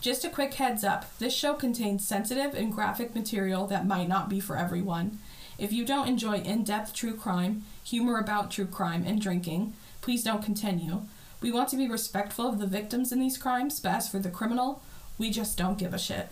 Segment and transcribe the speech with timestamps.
[0.00, 4.28] Just a quick heads up this show contains sensitive and graphic material that might not
[4.28, 5.18] be for everyone.
[5.58, 10.22] If you don't enjoy in depth true crime, humor about true crime, and drinking, please
[10.22, 11.02] don't continue.
[11.40, 14.30] We want to be respectful of the victims in these crimes, but as for the
[14.30, 14.82] criminal,
[15.18, 16.28] we just don't give a shit.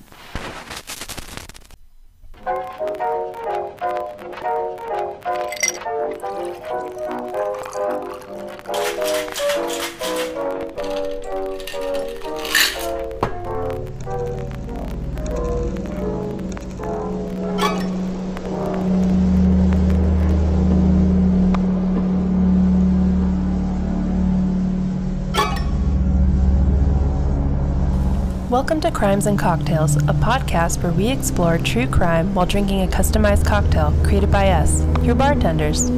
[28.56, 32.87] Welcome to Crimes and Cocktails, a podcast where we explore true crime while drinking a
[32.87, 35.91] customized cocktail created by us, your bartenders.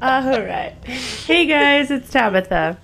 [0.00, 0.76] All right.
[0.84, 2.78] Hey guys, it's Tabitha.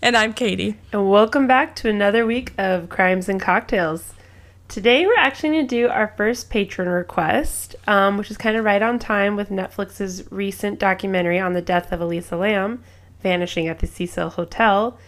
[0.00, 0.78] And I'm Katie.
[0.94, 4.14] And welcome back to another week of Crimes and Cocktails.
[4.68, 8.66] Today we're actually going to do our first patron request, um, which is kind of
[8.66, 12.84] right on time with Netflix's recent documentary on the death of Elisa Lam,
[13.22, 14.98] Vanishing at the Cecil Hotel.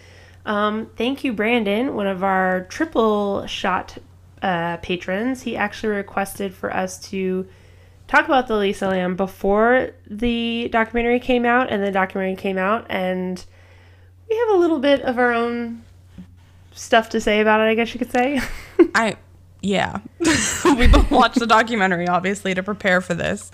[0.47, 3.98] Um, thank you, Brandon, one of our triple shot
[4.41, 5.42] uh, patrons.
[5.42, 7.47] He actually requested for us to
[8.08, 12.86] talk about the Elisa Lam before the documentary came out, and the documentary came out,
[12.89, 13.45] and
[14.27, 15.83] we have a little bit of our own
[16.72, 18.41] stuff to say about it, I guess you could say.
[18.95, 19.19] I
[19.62, 20.00] yeah.
[20.64, 23.50] we both watched the documentary obviously to prepare for this.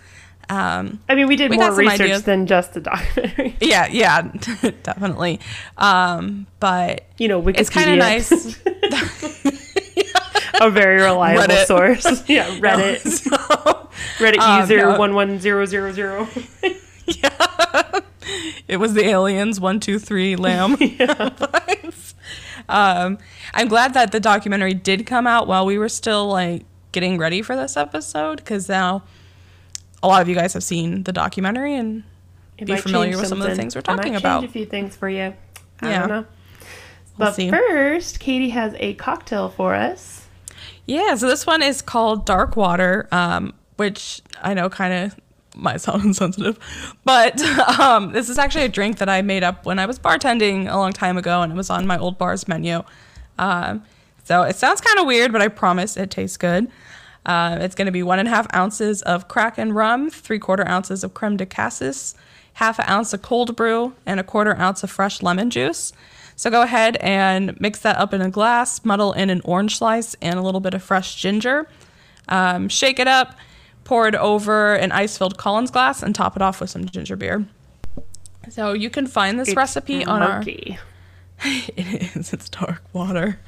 [0.48, 2.22] Um, I mean, we did we more research ideas.
[2.22, 3.56] than just the documentary.
[3.60, 4.22] Yeah, yeah,
[4.82, 5.40] definitely.
[5.76, 7.60] Um, but you know, Wikipedia.
[7.60, 8.56] it's kind of nice.
[10.60, 11.66] a very reliable Reddit.
[11.66, 12.28] source.
[12.28, 13.04] yeah, Reddit.
[13.04, 16.28] No, so, Reddit um, user one one zero zero zero.
[17.06, 18.00] Yeah,
[18.68, 20.76] it was the aliens one two three lamb.
[20.80, 21.30] yeah.
[22.68, 23.18] Um,
[23.54, 26.62] I'm glad that the documentary did come out while we were still like
[26.92, 29.02] getting ready for this episode because now
[30.02, 32.04] a lot of you guys have seen the documentary and
[32.58, 34.40] it be familiar with some of the things we're talking might about.
[34.40, 35.34] Change a few things for you.
[35.80, 35.98] I yeah.
[36.00, 36.26] don't know.
[37.18, 37.50] We'll but see.
[37.50, 40.26] first, Katie has a cocktail for us.
[40.86, 45.20] Yeah, so this one is called Dark Water, um, which I know kind of
[45.56, 46.58] might sound insensitive,
[47.04, 47.40] but
[47.80, 50.76] um, this is actually a drink that I made up when I was bartending a
[50.76, 52.82] long time ago, and it was on my old bar's menu.
[53.38, 53.82] Um,
[54.24, 56.70] so it sounds kind of weird, but I promise it tastes good.
[57.24, 60.66] Uh, it's going to be one and a half ounces of Kraken rum, three quarter
[60.66, 62.14] ounces of creme de cassis,
[62.54, 65.92] half an ounce of cold brew, and a quarter ounce of fresh lemon juice.
[66.36, 70.14] So go ahead and mix that up in a glass, muddle in an orange slice
[70.20, 71.66] and a little bit of fresh ginger.
[72.28, 73.36] Um, shake it up,
[73.86, 77.16] pour it over an ice filled Collins glass, and top it off with some ginger
[77.16, 77.46] beer.
[78.50, 80.78] So you can find this it's recipe on murky.
[81.42, 82.32] our it is.
[82.32, 83.38] It's dark water.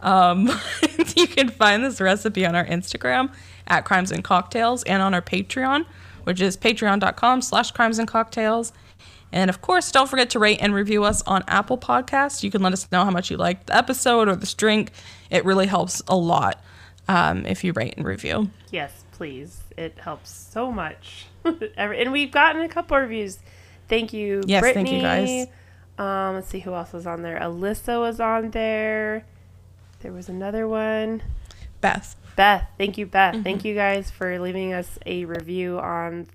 [0.00, 0.46] um,
[1.16, 3.32] you can find this recipe on our Instagram
[3.66, 5.84] at Crimes and Cocktails and on our Patreon,
[6.24, 8.72] which is patreon.com slash crimes and cocktails.
[9.32, 12.42] And of course, don't forget to rate and review us on Apple Podcasts.
[12.42, 14.92] You can let us know how much you liked the episode or this drink.
[15.30, 16.62] It really helps a lot
[17.08, 18.50] um, if you rate and review.
[18.70, 19.67] Yes, please.
[19.78, 21.26] It helps so much.
[21.76, 23.38] and we've gotten a couple reviews.
[23.88, 25.00] Thank you, yes, Brittany.
[25.00, 25.48] thank you guys.
[25.98, 27.38] Um, let's see who else was on there.
[27.38, 29.24] Alyssa was on there.
[30.00, 31.22] There was another one.
[31.80, 32.16] Beth.
[32.36, 32.68] Beth.
[32.76, 33.34] Thank you, Beth.
[33.34, 33.42] Mm-hmm.
[33.44, 36.26] Thank you guys for leaving us a review on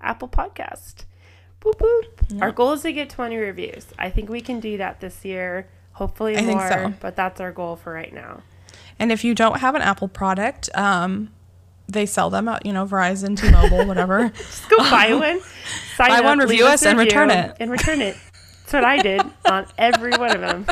[0.00, 1.04] Apple Podcast.
[1.60, 2.04] Boop boop.
[2.30, 2.42] Yep.
[2.42, 3.86] Our goal is to get 20 reviews.
[3.98, 5.68] I think we can do that this year.
[5.92, 6.94] Hopefully I more, so.
[7.00, 8.42] but that's our goal for right now.
[8.98, 11.30] And if you don't have an Apple product, um,
[11.92, 14.28] they sell them at you know Verizon, T-Mobile, whatever.
[14.36, 15.40] Just go buy um, one,
[15.98, 17.56] buy up, one, review us, and return it.
[17.60, 18.16] And return it.
[18.62, 20.66] That's what I did on every one of them.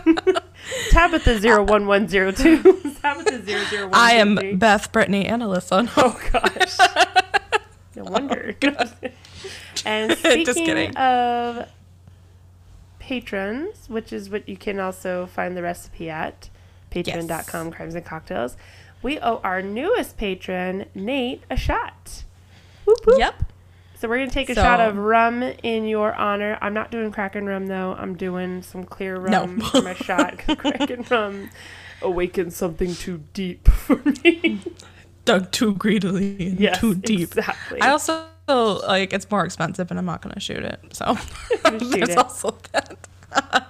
[0.91, 2.63] Tabitha zero one one zero two.
[3.03, 3.95] Tabitha zero zero one.
[3.95, 5.91] I am Beth, Brittany, and Alyssa.
[5.97, 6.79] Oh gosh.
[7.97, 8.55] No wonder.
[8.65, 8.91] Oh,
[9.85, 11.69] and speaking of
[12.99, 16.49] patrons, which is what you can also find the recipe at
[16.91, 17.75] patreon.com yes.
[17.75, 18.57] crimes and cocktails,
[19.03, 22.25] we owe our newest patron, Nate, a shot.
[22.85, 23.19] Whoop, whoop.
[23.19, 23.45] Yep.
[24.01, 26.57] So we're gonna take a so, shot of rum in your honor.
[26.63, 27.95] I'm not doing Kraken rum though.
[27.99, 29.65] I'm doing some clear rum no.
[29.67, 30.39] for my shot.
[30.39, 31.51] Kraken rum
[32.01, 34.63] awakens something too deep for me.
[35.27, 37.37] Dug too greedily and yes, too deep.
[37.37, 37.83] Exactly.
[37.83, 40.81] I also like it's more expensive, and I'm not gonna shoot it.
[40.93, 41.19] So
[41.65, 42.17] there's it.
[42.17, 43.69] also that.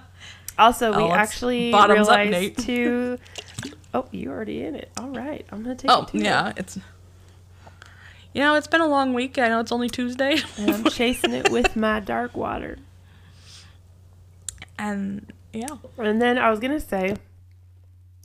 [0.57, 3.17] also, we oh, actually realized to.
[3.93, 4.89] Oh, you already in it.
[4.97, 6.09] All right, I'm gonna take oh, it.
[6.13, 6.77] Oh yeah, it's
[8.33, 9.37] You know, it's been a long week.
[9.37, 10.37] I know it's only Tuesday.
[10.57, 12.77] And I'm chasing it with my dark water.
[14.79, 15.75] and yeah.
[15.97, 17.17] And then I was gonna say,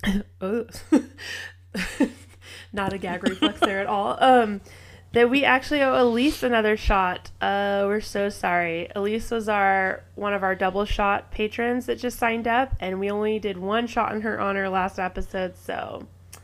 [0.41, 0.67] oh,
[2.73, 4.17] not a gag reflex there at all.
[4.23, 4.61] Um,
[5.17, 7.31] that we actually owe Elise another shot.
[7.41, 8.87] Uh, we're so sorry.
[8.95, 13.11] Elise was our one of our double shot patrons that just signed up, and we
[13.11, 15.57] only did one shot in her honor last episode.
[15.57, 16.01] So
[16.35, 16.39] I'm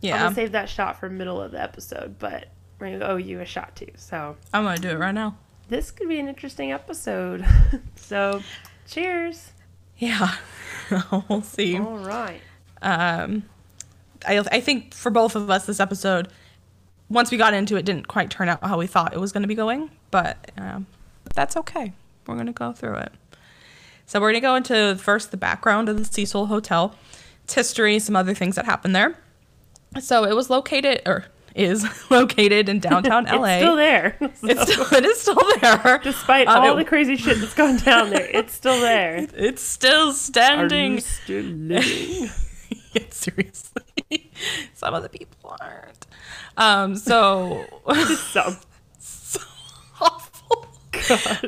[0.00, 0.18] Yeah.
[0.18, 2.48] gonna save that shot for middle of the episode, but
[2.80, 3.92] we're gonna owe you a shot too.
[3.94, 5.36] So I'm going to do it right now.
[5.68, 7.44] this could be an interesting episode.
[7.94, 8.42] so,
[8.88, 9.52] cheers.
[9.98, 10.34] Yeah.
[11.28, 11.78] we'll see.
[11.78, 12.40] All right.
[12.82, 13.44] um,
[14.26, 16.26] I, I think for both of us, this episode,
[17.08, 19.42] once we got into it, didn't quite turn out how we thought it was going
[19.42, 20.86] to be going, but um,
[21.34, 21.92] that's okay.
[22.26, 23.12] We're going to go through it.
[24.06, 26.94] So we're going to go into first the background of the Cecil Hotel,
[27.44, 29.16] its history, some other things that happened there.
[30.00, 31.24] So it was located, or
[31.54, 33.44] is located in downtown LA.
[33.46, 34.16] It's still there.
[34.42, 36.00] It's still, it is still there.
[36.02, 39.26] Despite Um, all it- the crazy shit that's gone down there, it's still there.
[39.34, 41.00] It's still standing.
[41.00, 42.30] still living?
[42.92, 44.25] Yeah, seriously.
[44.74, 46.06] Some of the people aren't.
[46.56, 47.64] Um, so
[48.16, 48.56] Some.
[48.98, 49.40] so
[50.00, 50.66] awful.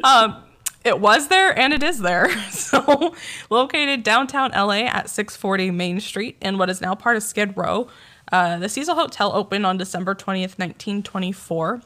[0.05, 0.43] Um,
[0.85, 2.31] it was there and it is there.
[2.51, 3.15] So,
[3.51, 7.89] located downtown LA at 640 Main Street in what is now part of Skid Row,
[8.31, 11.81] uh, the Cecil Hotel opened on December 20th, 1924.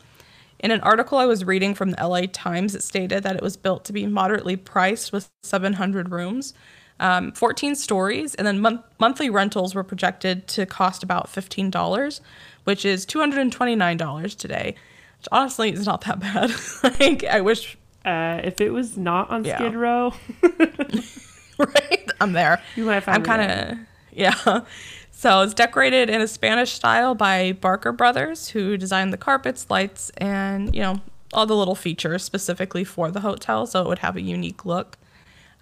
[0.58, 3.56] In an article I was reading from the LA Times, it stated that it was
[3.56, 6.54] built to be moderately priced with 700 rooms,
[7.00, 12.20] um, 14 stories, and then mon- monthly rentals were projected to cost about $15,
[12.64, 14.74] which is $229 today.
[15.18, 16.50] Which honestly is not that bad.
[17.00, 19.58] like, I wish, Uh, if it was not on Yeah.
[19.58, 20.12] Skid Row,
[21.58, 22.10] right?
[22.20, 22.60] I'm there.
[22.76, 23.42] you might find I'm kind
[23.72, 23.78] of
[24.12, 24.60] yeah.
[25.14, 30.10] So it's decorated in a Spanish style by Barker Brothers, who designed the carpets, lights,
[30.16, 31.00] and you know
[31.32, 34.98] all the little features specifically for the hotel, so it would have a unique look.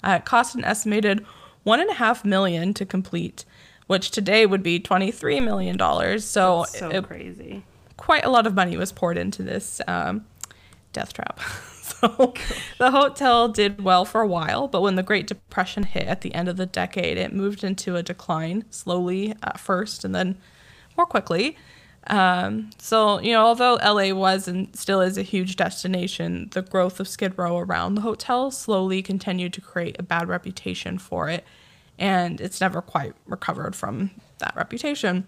[0.03, 1.25] Uh, it cost an estimated
[1.63, 3.45] one and a half million to complete,
[3.87, 6.25] which today would be twenty three million dollars.
[6.25, 7.65] So, so it- crazy.
[7.97, 10.25] quite a lot of money was poured into this um,
[10.93, 11.41] death trap.
[11.83, 12.33] so
[12.79, 16.35] the hotel did well for a while, but when the Great Depression hit at the
[16.35, 20.39] end of the decade, it moved into a decline slowly at first and then
[20.97, 21.57] more quickly.
[22.07, 26.99] Um, so, you know, although LA was and still is a huge destination, the growth
[26.99, 31.45] of Skid Row around the hotel slowly continued to create a bad reputation for it,
[31.99, 35.27] and it's never quite recovered from that reputation.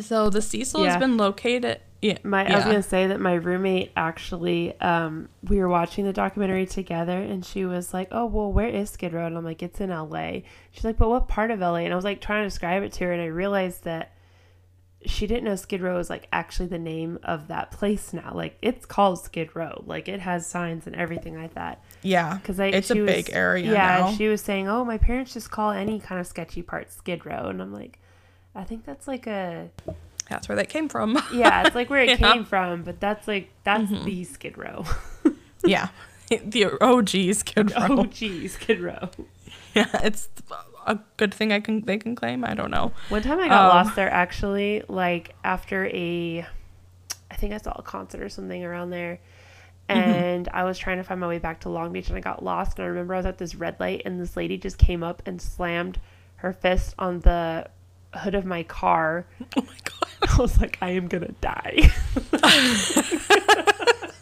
[0.00, 0.92] So the Cecil Yeah.
[0.92, 1.80] has been located.
[2.02, 6.12] Yeah, My, I was gonna say that my roommate actually, um, we were watching the
[6.12, 9.62] documentary together, and she was like, "Oh, well, where is Skid Row?" And I'm like,
[9.62, 12.42] "It's in L.A." She's like, "But what part of L.A.?" And I was like trying
[12.42, 14.12] to describe it to her, and I realized that
[15.04, 18.32] she didn't know Skid Row was like actually the name of that place now.
[18.34, 19.82] Like it's called Skid Row.
[19.86, 21.82] Like it has signs and everything like that.
[22.02, 24.12] yeah, Because I, it's a was- big area Yeah, now.
[24.12, 27.48] she was saying, "Oh, my parents just call any kind of sketchy part Skid Row,"
[27.48, 27.98] and I'm like,
[28.54, 29.70] "I think that's like a
[30.28, 31.16] That's where that came from.
[31.32, 32.32] yeah, it's like where it Yeah.
[32.32, 34.04] came from, but that's like that's mm-hmm.
[34.06, 34.84] the Skid Row.
[35.64, 35.88] yeah,
[36.28, 37.86] the OG Skid Row.
[37.90, 39.10] oh, geez, Skid Row.
[39.74, 40.28] Yeah, it's
[40.86, 42.44] a good thing I can they can claim.
[42.44, 42.92] I don't know.
[43.10, 46.46] One time I got Um, lost there actually, like after a,
[47.30, 49.20] I think I saw a concert or something around there.
[49.88, 52.42] And I was trying to find my way back to Long Beach and I got
[52.42, 52.78] lost.
[52.78, 55.22] And I remember I was at this red light and this lady just came up
[55.26, 56.00] and slammed
[56.36, 57.68] her fist on the
[58.14, 59.26] hood of my car.
[59.56, 60.08] Oh my god.
[60.28, 61.88] I was like, I am gonna die.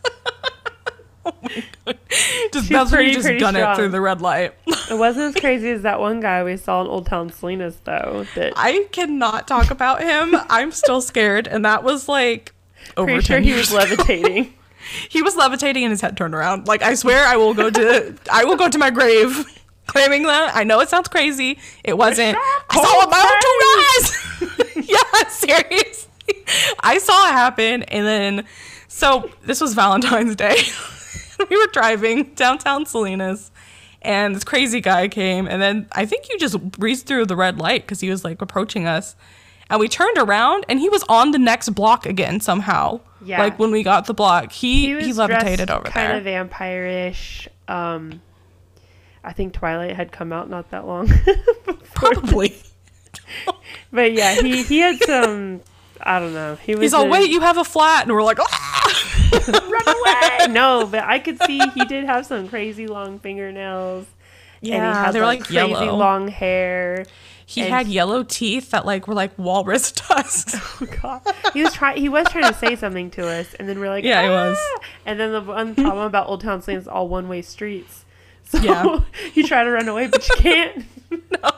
[2.53, 4.55] Just She's that's pretty- you just pretty gun it through the red light.
[4.67, 8.27] it wasn't as crazy as that one guy we saw in Old Town Salinas, though.
[8.35, 10.37] That I cannot talk about him.
[10.49, 12.53] I'm still scared, and that was like
[12.97, 13.79] over pretty sure 10 he was ago.
[13.79, 14.55] levitating.
[15.09, 16.69] He was levitating and his head turned around.
[16.69, 19.47] Like I swear, I will go to I will go to my grave
[19.87, 20.55] claiming that.
[20.55, 21.59] I know it sounds crazy.
[21.83, 22.37] It wasn't.
[22.69, 24.87] I saw it my own two eyes.
[24.87, 26.45] yeah, seriously.
[26.81, 28.45] I saw it happen, and then
[28.89, 30.59] so this was Valentine's Day.
[31.51, 33.51] we were driving downtown Salinas.
[34.03, 37.59] And this crazy guy came, and then I think you just breezed through the red
[37.59, 39.17] light because he was like approaching us.
[39.71, 43.01] And we turned around, and he was on the next block again somehow.
[43.25, 43.39] Yeah.
[43.39, 46.07] Like when we got the block, he He he, levitated over kind there.
[46.07, 47.49] Kind of vampire-ish.
[47.67, 48.21] Um,
[49.25, 51.09] I think Twilight had come out not that long.
[51.95, 52.55] Probably.
[53.91, 55.63] But yeah, he he had some.
[56.03, 56.57] I don't know.
[56.57, 56.83] He was.
[56.83, 59.04] He's all, a- wait, you have a flat, and we're like, ah!
[59.49, 60.47] run away.
[60.53, 64.07] no, but I could see he did have some crazy long fingernails.
[64.63, 65.97] and he Yeah, had they were, like, like, crazy yellow.
[65.97, 67.05] long hair.
[67.47, 70.55] He And had yellow teeth that like were like walrus tusks.
[70.81, 71.21] Oh god.
[71.53, 74.03] He was trying he was trying to say something to us and then we're like
[74.03, 74.57] Yeah, he was.
[74.59, 78.07] "Ah!" And then the one problem about Old Town Slam is all one way streets.
[78.45, 79.01] So Yeah.
[79.35, 80.85] you try to run away but you can't.
[81.11, 81.51] no,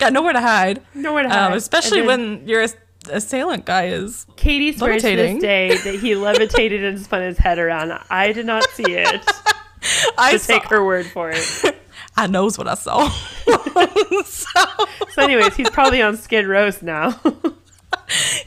[0.00, 0.82] got nowhere to hide.
[0.94, 1.46] Nowhere to hide.
[1.46, 2.76] Um, especially then when your ass-
[3.12, 4.26] assailant guy is.
[4.36, 5.34] Katie swears to levitating.
[5.36, 7.92] this day that he levitated and spun his head around.
[8.10, 9.24] I did not see it.
[10.18, 11.76] I To saw, take her word for it.
[12.16, 13.08] I knows what I saw.
[13.08, 14.66] so
[15.10, 17.18] So anyways, he's probably on Skid Roast now.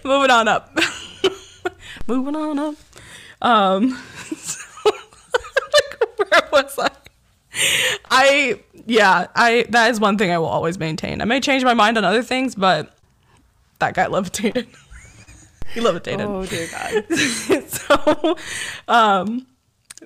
[0.03, 0.77] moving on up.
[2.07, 2.75] moving on up.
[3.41, 3.97] Um,
[4.37, 4.91] so,
[6.17, 6.89] where was I?
[8.09, 11.21] I yeah, I that is one thing I will always maintain.
[11.21, 12.95] I may change my mind on other things, but
[13.83, 14.67] that guy levitated.
[15.73, 16.25] he levitated.
[16.25, 17.17] oh dear god.
[17.67, 18.37] so,
[18.87, 19.45] um,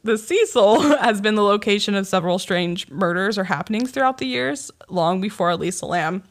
[0.03, 4.71] the Cecil has been the location of several strange murders or happenings throughout the years,
[4.89, 6.23] long before Elisa Lam.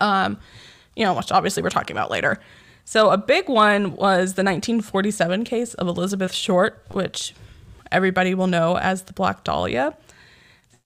[0.00, 0.38] Um,
[0.96, 2.38] you know, which obviously we're talking about later.
[2.84, 7.34] So, a big one was the 1947 case of Elizabeth Short, which
[7.92, 9.96] everybody will know as the Black Dahlia.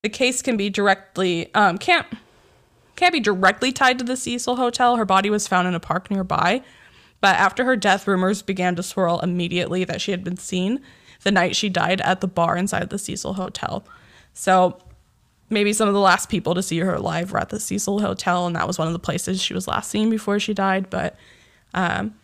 [0.02, 2.06] The case can be directly um, can't
[2.96, 4.96] can't be directly tied to the Cecil Hotel.
[4.96, 6.62] Her body was found in a park nearby.
[7.20, 10.80] But after her death, rumors began to swirl immediately that she had been seen
[11.22, 13.84] the night she died at the bar inside the Cecil Hotel.
[14.34, 14.78] So
[15.50, 18.46] maybe some of the last people to see her alive were at the Cecil Hotel,
[18.46, 20.90] and that was one of the places she was last seen before she died.
[20.90, 21.16] But
[21.72, 22.14] um,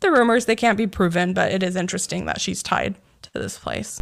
[0.00, 3.58] the rumors, they can't be proven, but it is interesting that she's tied to this
[3.58, 4.00] place.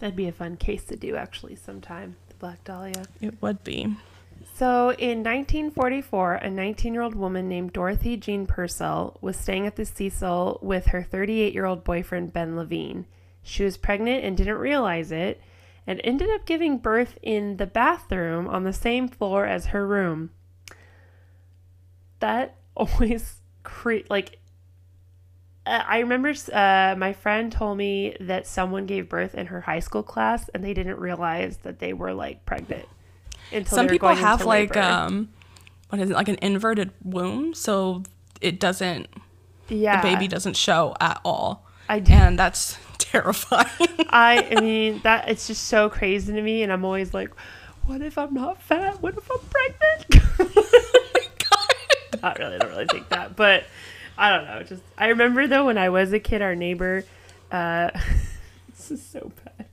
[0.00, 2.16] That'd be a fun case to do actually sometime.
[2.28, 3.04] The Black Dahlia.
[3.20, 3.96] It would be.
[4.54, 9.74] So in 1944, a 19 year old woman named Dorothy Jean Purcell was staying at
[9.74, 13.06] the Cecil with her 38 year old boyfriend Ben Levine.
[13.42, 15.40] She was pregnant and didn't realize it
[15.88, 20.30] and ended up giving birth in the bathroom on the same floor as her room.
[22.20, 24.38] That always cre- like
[25.66, 30.04] I remember uh, my friend told me that someone gave birth in her high school
[30.04, 32.86] class and they didn't realize that they were like pregnant.
[33.54, 35.30] Until Some people have like um,
[35.88, 36.14] what is it?
[36.14, 38.02] Like an inverted womb, so
[38.40, 39.08] it doesn't
[39.68, 42.12] yeah, the baby doesn't show at all, I do.
[42.12, 43.68] and that's terrifying.
[44.10, 47.30] I, I mean that it's just so crazy to me, and I'm always like,
[47.86, 49.00] what if I'm not fat?
[49.02, 50.84] What if I'm pregnant?
[52.22, 52.54] not really.
[52.54, 53.64] I don't really think that, but
[54.16, 54.62] I don't know.
[54.62, 57.04] Just I remember though when I was a kid, our neighbor,
[57.50, 57.90] uh,
[58.68, 59.66] this is so bad.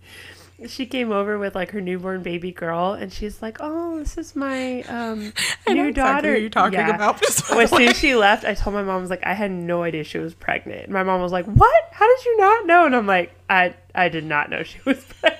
[0.67, 4.35] She came over with like her newborn baby girl, and she's like, "Oh, this is
[4.35, 5.19] my um,
[5.67, 6.95] new exactly daughter." you're talking Yeah.
[6.95, 7.21] about.
[7.49, 9.51] Well, as soon as she left, I told my mom, I was like, I had
[9.51, 10.83] no idea she was pregnant.
[10.85, 11.83] And my mom was like, What?
[11.91, 12.85] How did you not know?
[12.85, 15.39] And I'm like, I I did not know she was pregnant.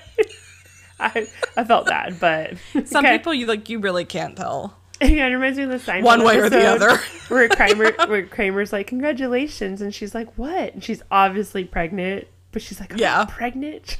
[1.00, 2.54] I I felt bad, but
[2.86, 3.18] Some okay.
[3.18, 4.78] people you like you really can't tell.
[5.02, 6.98] yeah, it reminds me of the Seinfeld One way or the other.
[7.30, 10.74] where Kramer where Kramer's like, Congratulations and she's like, What?
[10.74, 13.26] And she's obviously pregnant, but she's like, I'm Yeah.
[13.30, 13.98] pregnant.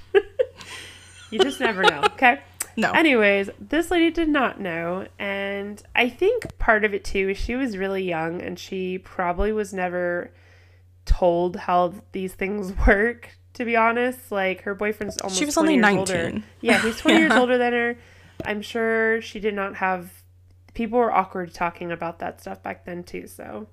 [1.32, 2.02] You just never know.
[2.14, 2.40] Okay.
[2.78, 2.92] No.
[2.92, 7.56] Anyways, this lady did not know, and I think part of it too is she
[7.56, 10.32] was really young and she probably was never
[11.06, 13.30] told how these things work.
[13.56, 16.24] To be honest, like her boyfriend's almost She was 20 only years older.
[16.24, 16.44] 19.
[16.62, 17.98] Yeah, he's twenty years older than her.
[18.46, 20.24] I'm sure she did not have.
[20.74, 23.68] People were awkward talking about that stuff back then too, so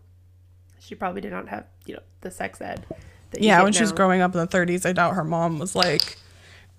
[0.80, 2.84] she probably did not have you know the sex ed.
[3.30, 5.24] That you yeah, get when she was growing up in the 30s, I doubt her
[5.24, 6.16] mom was like,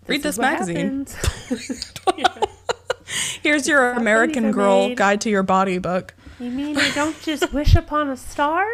[0.09, 1.07] "Read is this, magazine.
[3.41, 7.51] Here's your American Girl made." Guide to Your Body book." you mean I don't just
[7.53, 8.65] wish upon a star?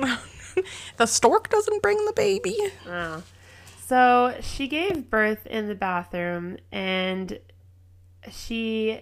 [0.96, 2.56] The stork doesn't bring the baby.
[2.86, 3.22] Oh.
[3.86, 7.38] So she gave birth in the bathroom, and
[8.30, 9.00] she,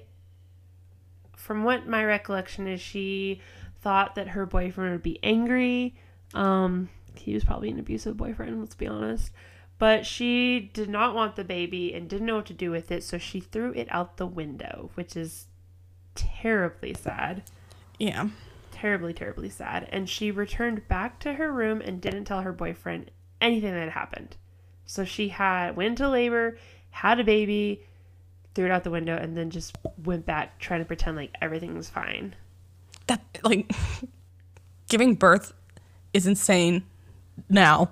[1.36, 3.40] from what my recollection is, she
[3.80, 5.94] thought that her boyfriend would be angry.
[6.34, 9.32] Um, he was probably an abusive boyfriend, let's be honest.
[9.78, 13.04] But she did not want the baby and didn't know what to do with it,
[13.04, 15.46] so she threw it out the window, which is
[16.14, 17.44] terribly sad
[17.98, 18.28] Yeah.
[18.72, 19.88] terribly, terribly sad.
[19.92, 24.36] And she returned back to her room and didn't tell her boyfriend anything that happened.
[24.84, 26.58] So she had went into labor,
[26.90, 27.82] had a baby,
[28.54, 31.76] threw it out the window, and then just went back trying to pretend like everything
[31.76, 32.34] was fine.
[33.06, 33.70] That like
[34.88, 35.52] giving birth
[36.12, 36.84] is insane
[37.48, 37.90] now,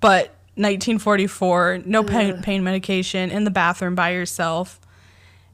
[0.00, 4.80] but 1944, no pain, pain medication in the bathroom by yourself,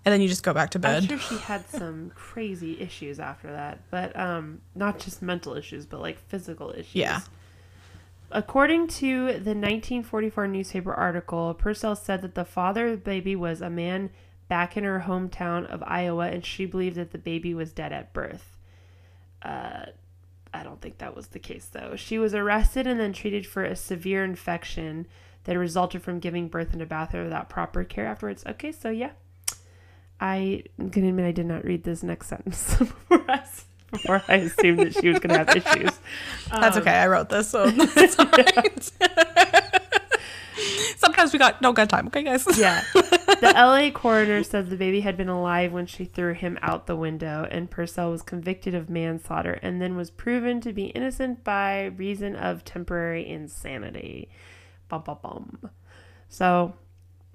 [0.04, 1.02] and then you just go back to bed.
[1.02, 5.86] I'm sure she had some crazy issues after that, but um, not just mental issues,
[5.86, 6.94] but like physical issues.
[6.94, 7.20] Yeah.
[8.30, 13.60] According to the 1944 newspaper article, Purcell said that the father of the baby was
[13.60, 14.10] a man
[14.48, 18.12] back in her hometown of Iowa, and she believed that the baby was dead at
[18.12, 18.56] birth.
[19.42, 19.86] Uh,
[20.54, 21.96] I don't think that was the case, though.
[21.96, 25.06] She was arrested and then treated for a severe infection
[25.44, 28.44] that resulted from giving birth in a bathroom without proper care afterwards.
[28.46, 29.10] Okay, so yeah.
[30.20, 33.42] I, can admit I did not read this next sentence before I,
[33.90, 35.98] before I assumed that she was going to have issues.
[36.50, 36.92] That's Um, okay.
[36.92, 38.90] I wrote this, so it's all right.
[40.98, 42.06] Sometimes we got no good time.
[42.08, 42.46] Okay, guys.
[42.56, 42.84] Yeah.
[43.42, 46.94] The LA coroner said the baby had been alive when she threw him out the
[46.94, 51.86] window, and Purcell was convicted of manslaughter and then was proven to be innocent by
[51.86, 54.28] reason of temporary insanity.
[54.88, 55.70] Bum, bum, bum.
[56.28, 56.74] So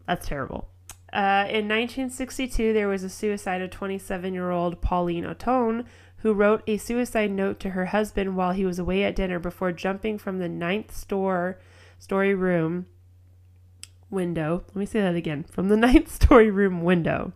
[0.08, 0.70] that's terrible.
[1.12, 5.84] Uh, in 1962, there was a suicide of 27 year old Pauline Otton,
[6.20, 9.74] who wrote a suicide note to her husband while he was away at dinner before
[9.74, 11.60] jumping from the ninth store
[12.00, 12.86] story room
[14.10, 14.64] window.
[14.68, 17.34] Let me say that again from the ninth story room window.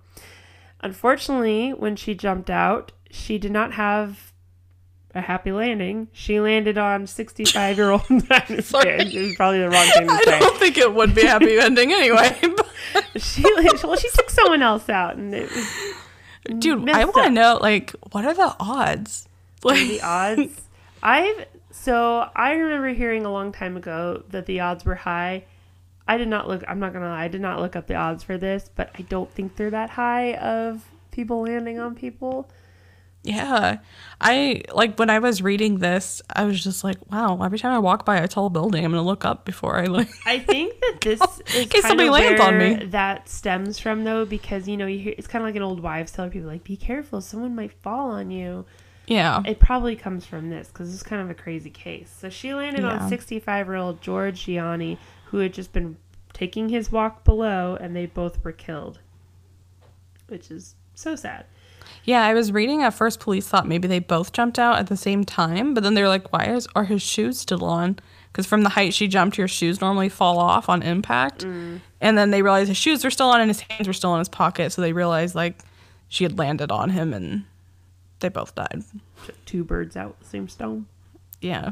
[0.82, 4.32] Unfortunately, when she jumped out, she did not have
[5.14, 6.08] a happy landing.
[6.12, 8.02] She landed on 65 year old.
[8.64, 8.90] Sorry.
[9.02, 10.40] it probably the wrong thing to I say.
[10.40, 12.36] don't think it would be a happy ending anyway.
[13.18, 15.94] She, well, she took someone else out, and it was
[16.60, 19.28] Dude, I want to know like what are the odds?
[19.64, 20.62] Like the odds.
[21.04, 25.46] I've so I remember hearing a long time ago that the odds were high.
[26.08, 26.64] I did not look.
[26.68, 27.24] I'm not gonna lie.
[27.24, 29.92] I did not look up the odds for this, but I don't think they're that
[29.92, 32.50] high of people landing on people.
[33.24, 33.78] Yeah.
[34.20, 37.78] I like when I was reading this, I was just like, wow, every time I
[37.80, 40.98] walk by a tall building, I'm to look up before I like I think that
[41.02, 41.22] this
[41.54, 42.86] is case somebody lands on me.
[42.88, 45.82] that stems from, though, because you know you hear it's kind of like an old
[45.82, 46.30] wives' tale.
[46.30, 48.66] People like, "Be careful, someone might fall on you."
[49.06, 49.42] Yeah.
[49.46, 52.12] It probably comes from this because it's kind of a crazy case.
[52.20, 53.04] So she landed Yeah.
[53.04, 54.98] on 65 year old George Gianni,
[55.32, 55.98] who had just been
[56.34, 59.00] taking his walk below, and they both were killed,
[60.28, 61.46] which is so sad.
[62.04, 64.98] Yeah, I was reading at first police thought maybe they both jumped out at the
[64.98, 68.00] same time, but then they were like, why is are his shoes still on?
[68.32, 71.44] Because from the height she jumped, your shoes normally fall off on impact.
[71.44, 71.82] Mm.
[72.00, 74.20] And then they realized his shoes were still on and his hands were still in
[74.20, 75.60] his pocket, so they realized like
[76.08, 77.46] she had landed on him and
[78.20, 78.84] they both died.
[79.46, 80.88] Two birds out with the same stone.
[81.42, 81.72] Yeah.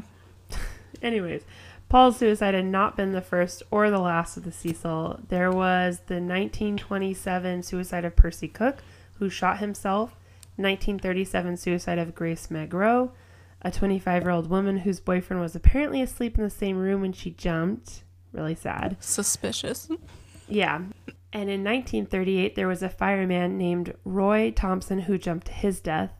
[1.02, 1.42] Anyways,
[1.90, 5.18] Paul's suicide had not been the first or the last of the Cecil.
[5.28, 8.84] There was the 1927 suicide of Percy Cook,
[9.18, 10.14] who shot himself.
[10.56, 13.12] 1937 suicide of Grace Magro,
[13.62, 17.12] a 25 year old woman whose boyfriend was apparently asleep in the same room when
[17.12, 18.04] she jumped.
[18.32, 18.96] Really sad.
[19.00, 19.88] Suspicious.
[20.48, 20.76] Yeah.
[21.32, 26.12] And in 1938, there was a fireman named Roy Thompson who jumped to his death.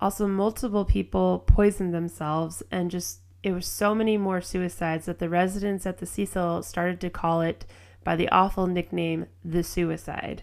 [0.00, 5.28] Also, multiple people poisoned themselves, and just it was so many more suicides that the
[5.28, 7.64] residents at the Cecil started to call it
[8.04, 10.42] by the awful nickname the suicide.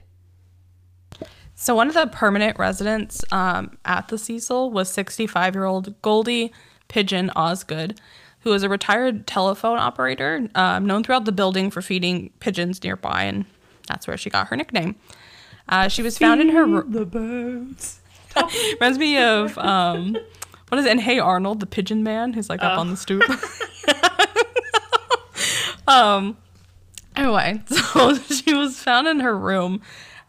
[1.55, 6.53] So one of the permanent residents um, at the Cecil was 65-year-old Goldie
[6.88, 7.99] Pigeon Osgood,
[8.41, 13.23] who was a retired telephone operator um, known throughout the building for feeding pigeons nearby,
[13.23, 13.45] and
[13.88, 14.95] that's where she got her nickname.
[15.67, 17.99] Uh, she was found in her the birds.
[18.73, 20.17] reminds me of um,
[20.69, 20.91] what is it?
[20.91, 23.23] And Hey Arnold, the pigeon man, who's like up on the stoop.
[25.88, 26.38] um.
[27.15, 29.82] Anyway, so she was found in her room,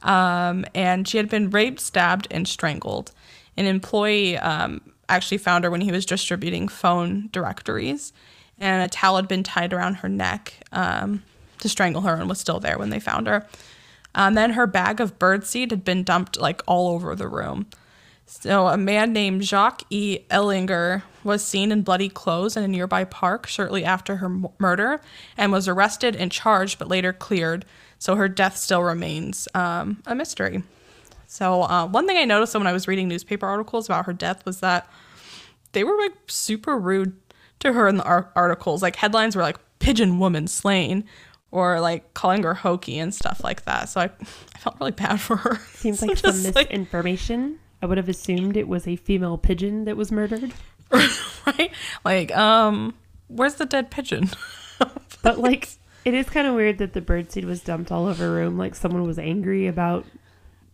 [0.02, 3.12] um, and she had been raped, stabbed, and strangled.
[3.56, 8.12] An employee um, actually found her when he was distributing phone directories,
[8.58, 11.22] and a towel had been tied around her neck um,
[11.60, 13.46] to strangle her, and was still there when they found her.
[14.14, 17.66] And then her bag of birdseed had been dumped like all over the room.
[18.30, 20.20] So a man named Jacques E.
[20.30, 25.00] Ehlinger was seen in bloody clothes in a nearby park shortly after her m- murder
[25.36, 27.64] and was arrested and charged, but later cleared.
[27.98, 30.62] So her death still remains um, a mystery.
[31.26, 34.46] So uh, one thing I noticed when I was reading newspaper articles about her death
[34.46, 34.88] was that
[35.72, 37.16] they were like super rude
[37.58, 38.80] to her in the ar- articles.
[38.80, 41.04] Like headlines were like "pigeon woman slain"
[41.50, 43.88] or like calling her hokey and stuff like that.
[43.88, 45.56] So I, I felt really bad for her.
[45.74, 47.58] Seems So like some like, misinformation.
[47.82, 50.52] I would have assumed it was a female pigeon that was murdered.
[50.92, 51.70] right?
[52.04, 52.94] Like, um,
[53.28, 54.30] where's the dead pigeon?
[55.22, 55.68] But like,
[56.04, 58.56] it is kind of weird that the birdseed was dumped all over her room.
[58.56, 60.06] Like someone was angry about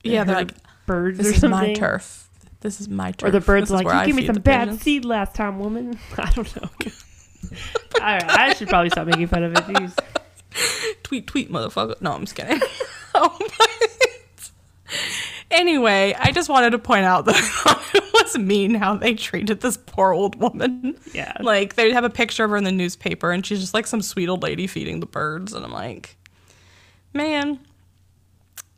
[0.04, 0.52] yeah, they're like,
[0.86, 1.68] birds this or is something.
[1.68, 2.28] my turf.
[2.60, 3.28] This is my turf.
[3.28, 5.98] Or the birds like, you I gave me some bad pigeons." seed last time, woman.
[6.18, 6.68] I don't know.
[7.96, 9.58] All right, I should probably stop making fun of it.
[9.58, 9.98] Jeez.
[11.02, 12.00] Tweet, tweet, motherfucker.
[12.00, 12.60] No, I'm just kidding.
[13.14, 14.50] oh, but
[15.50, 19.76] anyway, I just wanted to point out that it was mean how they treated this
[19.76, 20.98] poor old woman.
[21.12, 21.36] Yeah.
[21.40, 24.02] Like, they'd have a picture of her in the newspaper, and she's just like some
[24.02, 25.52] sweet old lady feeding the birds.
[25.52, 26.16] And I'm like,
[27.12, 27.60] man.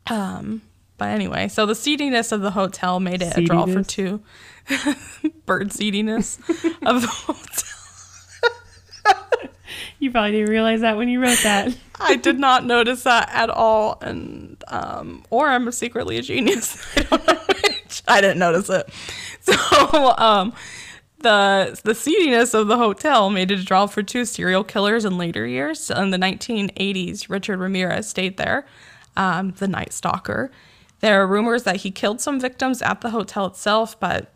[0.07, 0.61] Um,
[0.97, 4.21] but anyway, so the seediness of the hotel made it a draw for two.
[5.45, 6.39] Bird seediness
[6.85, 7.65] of the hotel.
[9.99, 11.75] You probably didn't realize that when you wrote that.
[11.99, 16.85] I did not notice that at all, and um, or I'm secretly a genius.
[16.97, 18.03] I don't know which.
[18.07, 18.89] I didn't notice it.
[19.41, 20.53] So um,
[21.19, 25.17] the the seediness of the hotel made it a draw for two serial killers in
[25.17, 25.89] later years.
[25.91, 28.65] In the 1980s, Richard Ramirez stayed there,
[29.17, 30.51] um, the Night Stalker.
[31.01, 34.31] There are rumors that he killed some victims at the hotel itself, but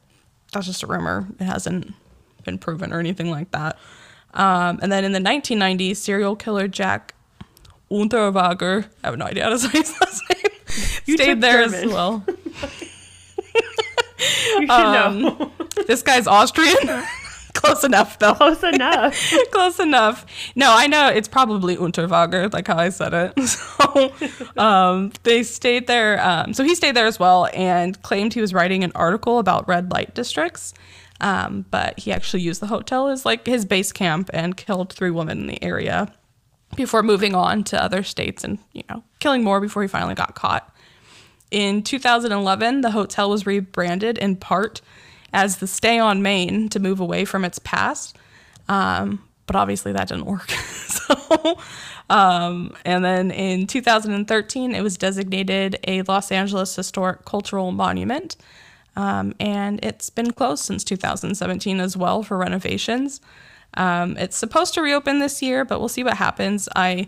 [0.52, 1.28] that's just a rumor.
[1.39, 1.93] It hasn't
[2.43, 3.78] been proven or anything like that.
[4.34, 7.13] Um, and then in the 1990s, serial killer Jack
[7.91, 10.52] Unterweger, I have no idea how to say his last name,
[11.06, 12.26] You stayed there as well.
[14.56, 15.52] You should Um, know.
[15.86, 16.78] This guy's Austrian.
[17.54, 18.34] Close enough, though.
[18.36, 19.34] Close enough.
[19.52, 20.26] Close enough.
[20.56, 23.34] No, I know it's probably Unterwager, like how I said it.
[23.48, 24.13] So
[24.58, 26.24] um, they stayed there.
[26.26, 29.67] Um, so he stayed there as well and claimed he was writing an article about
[29.67, 30.74] red light districts.
[31.21, 35.12] Um, but he actually used the hotel as like his base camp and killed three
[35.12, 36.12] women in the area
[36.76, 40.36] before moving on to other states and, you know, killing more before he finally got
[40.36, 40.73] caught.
[41.52, 44.82] In 2011, the hotel was rebranded in part
[45.32, 48.17] as the Stay on Main to move away from its past.
[48.67, 50.49] Um, but obviously that didn't work.
[50.49, 51.58] so,
[52.10, 58.36] um, and then in 2013, it was designated a Los Angeles Historic Cultural Monument.
[58.95, 63.21] Um, and it's been closed since 2017 as well for renovations.
[63.75, 66.69] Um, it's supposed to reopen this year, but we'll see what happens.
[66.75, 67.08] I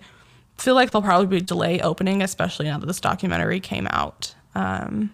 [0.57, 4.33] feel like they'll probably be delay opening, especially now that this documentary came out.
[4.55, 5.13] Um,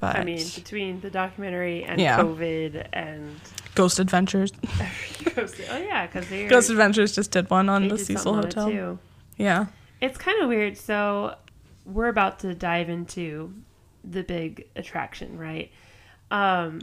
[0.00, 2.18] but I mean, between the documentary and Yeah.
[2.18, 3.38] COVID and
[3.74, 4.50] Ghost Adventures,
[5.36, 8.70] oh yeah, because Ghost Adventures just did one on the Cecil something on it, Hotel.
[8.70, 8.98] too.
[9.36, 9.66] Yeah,
[10.00, 10.76] It's kind of weird.
[10.78, 11.36] So
[11.84, 13.52] we're about to dive into
[14.04, 15.70] the big attraction, right?
[16.30, 16.80] Um,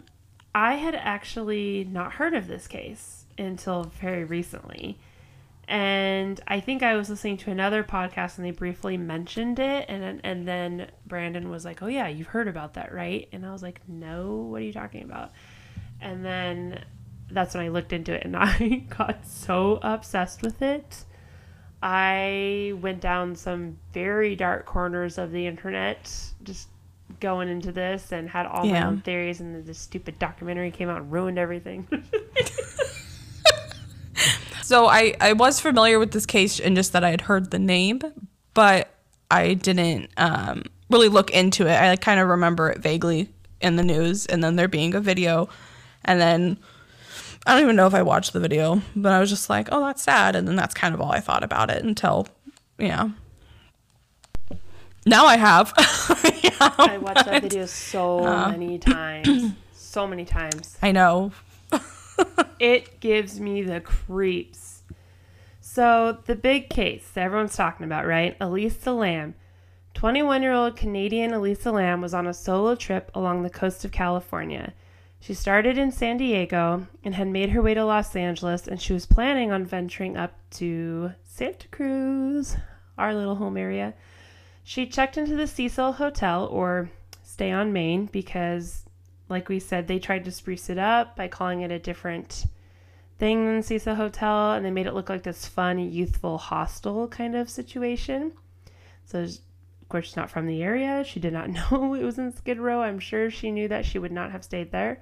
[0.53, 4.97] I had actually not heard of this case until very recently.
[5.67, 10.21] And I think I was listening to another podcast and they briefly mentioned it and
[10.23, 13.61] and then Brandon was like, "Oh yeah, you've heard about that, right?" And I was
[13.61, 15.33] like, "No, what are you talking about?"
[15.99, 16.85] And then
[17.29, 21.03] that's when I looked into it and I got so obsessed with it.
[21.81, 26.11] I went down some very dark corners of the internet
[26.43, 26.69] just
[27.19, 30.89] going into this and had all my own theories and then this stupid documentary came
[30.89, 31.87] out and ruined everything.
[34.67, 37.57] So I, I was familiar with this case and just that I had heard the
[37.57, 38.01] name,
[38.53, 38.89] but
[39.31, 41.73] I didn't um, really look into it.
[41.73, 43.29] I kind of remember it vaguely
[43.61, 45.47] in the news and then there being a video.
[46.03, 46.57] And then
[47.45, 49.85] I don't even know if I watched the video, but I was just like, oh,
[49.85, 50.35] that's sad.
[50.35, 52.27] And then that's kind of all I thought about it until,
[52.77, 53.11] yeah.
[55.07, 55.73] Now I have.
[56.43, 58.49] Yeah, I watched that video so uh.
[58.49, 59.53] many times.
[59.73, 60.77] So many times.
[60.81, 61.31] I know.
[62.59, 64.83] It gives me the creeps.
[65.61, 68.35] So, the big case that everyone's talking about, right?
[68.41, 69.35] Elisa Lam.
[69.93, 73.91] 21 year old Canadian Elisa Lam was on a solo trip along the coast of
[73.91, 74.73] California.
[75.19, 78.93] She started in San Diego and had made her way to Los Angeles, and she
[78.93, 82.57] was planning on venturing up to Santa Cruz,
[82.97, 83.93] our little home area.
[84.67, 86.89] She checked into the Cecil Hotel or
[87.23, 88.83] Stay on Main because,
[89.29, 92.47] like we said, they tried to spruce it up by calling it a different
[93.17, 97.33] thing than Cecil Hotel, and they made it look like this fun, youthful hostel kind
[97.33, 98.33] of situation.
[99.05, 101.01] So, of course, she's not from the area.
[101.05, 102.81] She did not know it was in Skid Row.
[102.81, 105.01] I'm sure she knew that she would not have stayed there.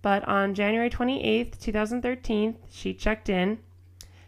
[0.00, 3.58] But on January 28th, 2013, she checked in.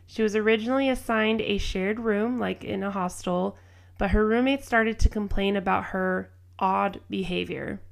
[0.06, 3.56] She was originally assigned a shared room, like in a hostel,
[4.00, 7.82] but her roommates started to complain about her odd behavior.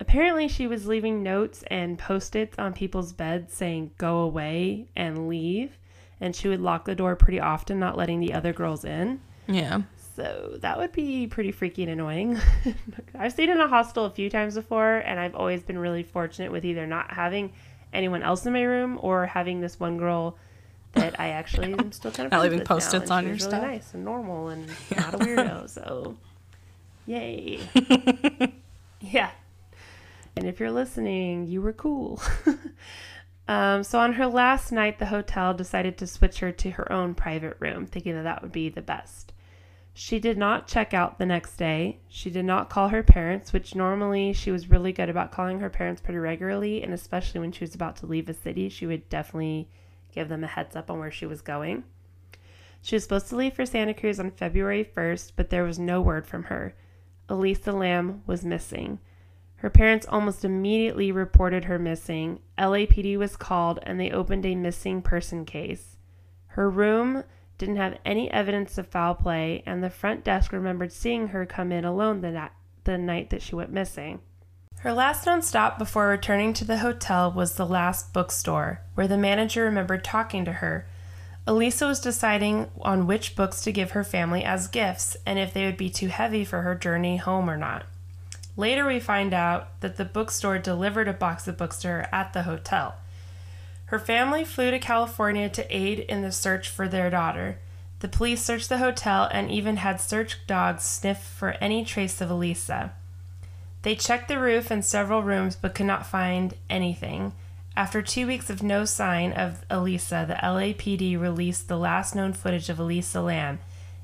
[0.00, 5.28] Apparently, she was leaving notes and post its on people's beds saying, go away and
[5.28, 5.76] leave.
[6.22, 9.20] And she would lock the door pretty often, not letting the other girls in.
[9.46, 9.82] Yeah.
[10.16, 12.40] So that would be pretty freaky and annoying.
[13.14, 16.50] I've stayed in a hostel a few times before, and I've always been really fortunate
[16.50, 17.52] with either not having
[17.92, 20.38] anyone else in my room or having this one girl
[20.92, 23.62] that I actually am still kind of Not leaving Post-its on your was stuff.
[23.62, 25.68] Nice and normal and not a weirdo.
[25.68, 26.16] so,
[27.06, 27.60] yay!
[29.00, 29.30] yeah.
[30.36, 32.20] And if you're listening, you were cool.
[33.48, 37.14] um, so on her last night, the hotel decided to switch her to her own
[37.14, 39.32] private room, thinking that that would be the best.
[39.94, 41.98] She did not check out the next day.
[42.08, 45.68] She did not call her parents, which normally she was really good about calling her
[45.68, 49.08] parents pretty regularly, and especially when she was about to leave a city, she would
[49.10, 49.68] definitely
[50.12, 51.84] give them a heads up on where she was going.
[52.80, 56.00] She was supposed to leave for Santa Cruz on February 1st, but there was no
[56.00, 56.74] word from her.
[57.28, 58.98] Elisa Lam was missing.
[59.56, 62.40] Her parents almost immediately reported her missing.
[62.58, 65.96] LAPD was called and they opened a missing person case.
[66.48, 67.22] Her room
[67.58, 71.70] didn't have any evidence of foul play, and the front desk remembered seeing her come
[71.70, 72.48] in alone the, na-
[72.82, 74.20] the night that she went missing.
[74.82, 79.16] Her last known stop before returning to the hotel was the last bookstore, where the
[79.16, 80.88] manager remembered talking to her.
[81.46, 85.66] Elisa was deciding on which books to give her family as gifts and if they
[85.66, 87.84] would be too heavy for her journey home or not.
[88.56, 92.32] Later, we find out that the bookstore delivered a box of books to her at
[92.32, 92.96] the hotel.
[93.84, 97.58] Her family flew to California to aid in the search for their daughter.
[98.00, 102.32] The police searched the hotel and even had search dogs sniff for any trace of
[102.32, 102.94] Elisa.
[103.82, 107.32] They checked the roof and several rooms but could not find anything.
[107.76, 112.68] After two weeks of no sign of Elisa, the LAPD released the last known footage
[112.68, 113.58] of Elisa Lam.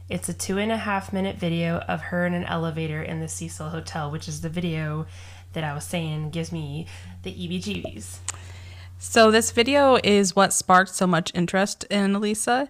[0.09, 3.29] It's a two and a half minute video of her in an elevator in the
[3.29, 5.07] Cecil Hotel, which is the video
[5.53, 6.87] that I was saying gives me
[7.23, 8.19] the EBGBs.
[8.99, 12.69] So this video is what sparked so much interest in Elisa.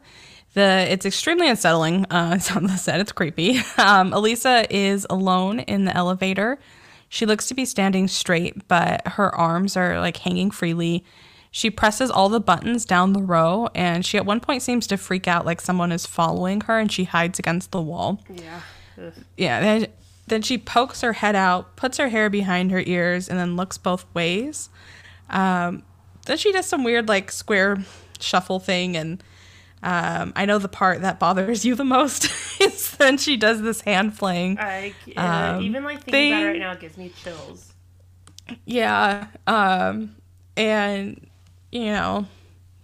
[0.55, 2.07] The it's extremely unsettling.
[2.07, 3.01] Uh, it's on the set.
[3.01, 3.61] It's creepy.
[3.79, 6.59] Um, Elisa is alone in the elevator.
[7.09, 11.05] She looks to be standing straight, but her arms are like hanging freely.
[11.51, 14.97] She presses all the buttons down the row, and she at one point seems to
[14.97, 18.23] freak out like someone is following her, and she hides against the wall.
[18.29, 18.61] Yeah.
[19.01, 19.13] Ugh.
[19.37, 19.61] Yeah.
[19.61, 19.87] Then,
[20.27, 23.79] then she pokes her head out, puts her hair behind her ears, and then looks
[23.79, 24.69] both ways.
[25.31, 25.83] Um,
[26.27, 27.79] then she does some weird like square
[28.21, 29.23] shuffle thing, and
[29.83, 32.25] um, I know the part that bothers you the most
[32.61, 34.59] is then she does this hand flaying.
[34.59, 36.33] I, uh, um, even like thinking thing.
[36.33, 37.73] about it right now it gives me chills.
[38.65, 39.29] Yeah.
[39.47, 40.17] Um,
[40.57, 41.29] and
[41.71, 42.27] you know,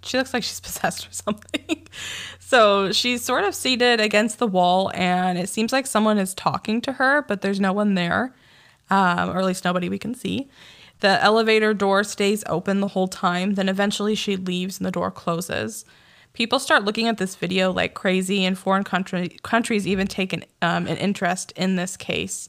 [0.02, 1.86] she looks like she's possessed or something.
[2.38, 6.80] so she's sort of seated against the wall, and it seems like someone is talking
[6.82, 8.34] to her, but there's no one there,
[8.90, 10.48] um, or at least nobody we can see.
[11.00, 15.10] The elevator door stays open the whole time, then eventually she leaves and the door
[15.10, 15.84] closes.
[16.34, 20.44] People start looking at this video like crazy, and foreign country, countries even take an,
[20.60, 22.48] um, an interest in this case.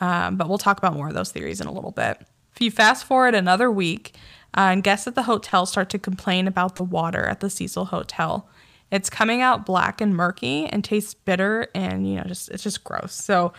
[0.00, 2.18] Um, but we'll talk about more of those theories in a little bit.
[2.54, 4.14] If you fast forward another week,
[4.56, 7.86] uh, and guests at the hotel start to complain about the water at the Cecil
[7.86, 8.48] Hotel.
[8.90, 12.82] It's coming out black and murky and tastes bitter, and you know, just it's just
[12.82, 13.12] gross.
[13.14, 13.52] So,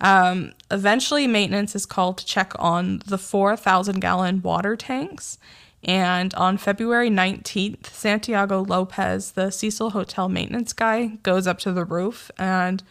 [0.00, 5.38] um, eventually, maintenance is called to check on the 4,000 gallon water tanks.
[5.84, 11.84] And on February 19th, Santiago Lopez, the Cecil Hotel maintenance guy, goes up to the
[11.84, 12.82] roof, and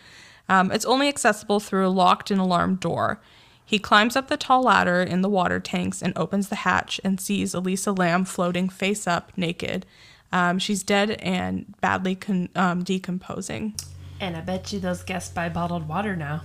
[0.50, 3.22] um, it's only accessible through a locked and alarmed door.
[3.64, 7.22] He climbs up the tall ladder in the water tanks and opens the hatch and
[7.22, 9.86] sees Elisa Lam floating face up, naked.
[10.34, 13.76] Um, she's dead and badly con- um, decomposing.
[14.20, 16.42] And I bet you those guests buy bottled water now.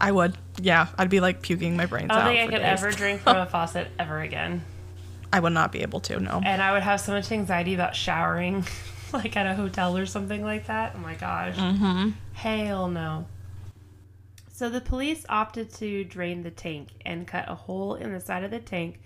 [0.00, 0.36] I would.
[0.60, 2.22] Yeah, I'd be like puking my brains out.
[2.22, 2.82] I don't think I could days.
[2.82, 4.64] ever drink from a faucet ever again.
[5.34, 6.40] I would not be able to, no.
[6.44, 8.64] And I would have so much anxiety about showering,
[9.12, 10.92] like at a hotel or something like that.
[10.94, 11.56] Oh my gosh.
[11.56, 12.10] Mm-hmm.
[12.34, 13.26] Hell no.
[14.52, 18.44] So the police opted to drain the tank and cut a hole in the side
[18.44, 19.00] of the tank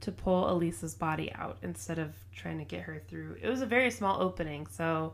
[0.00, 3.36] to pull Elisa's body out instead of trying to get her through.
[3.42, 5.12] It was a very small opening, so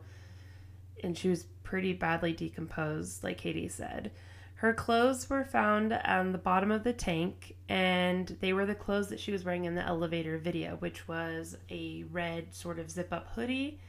[1.03, 4.11] and she was pretty badly decomposed, like Katie said.
[4.61, 9.07] Her clothes were found on the bottom of the tank, and they were the clothes
[9.07, 13.11] that she was wearing in the elevator video, which was a red sort of zip
[13.11, 13.79] up hoodie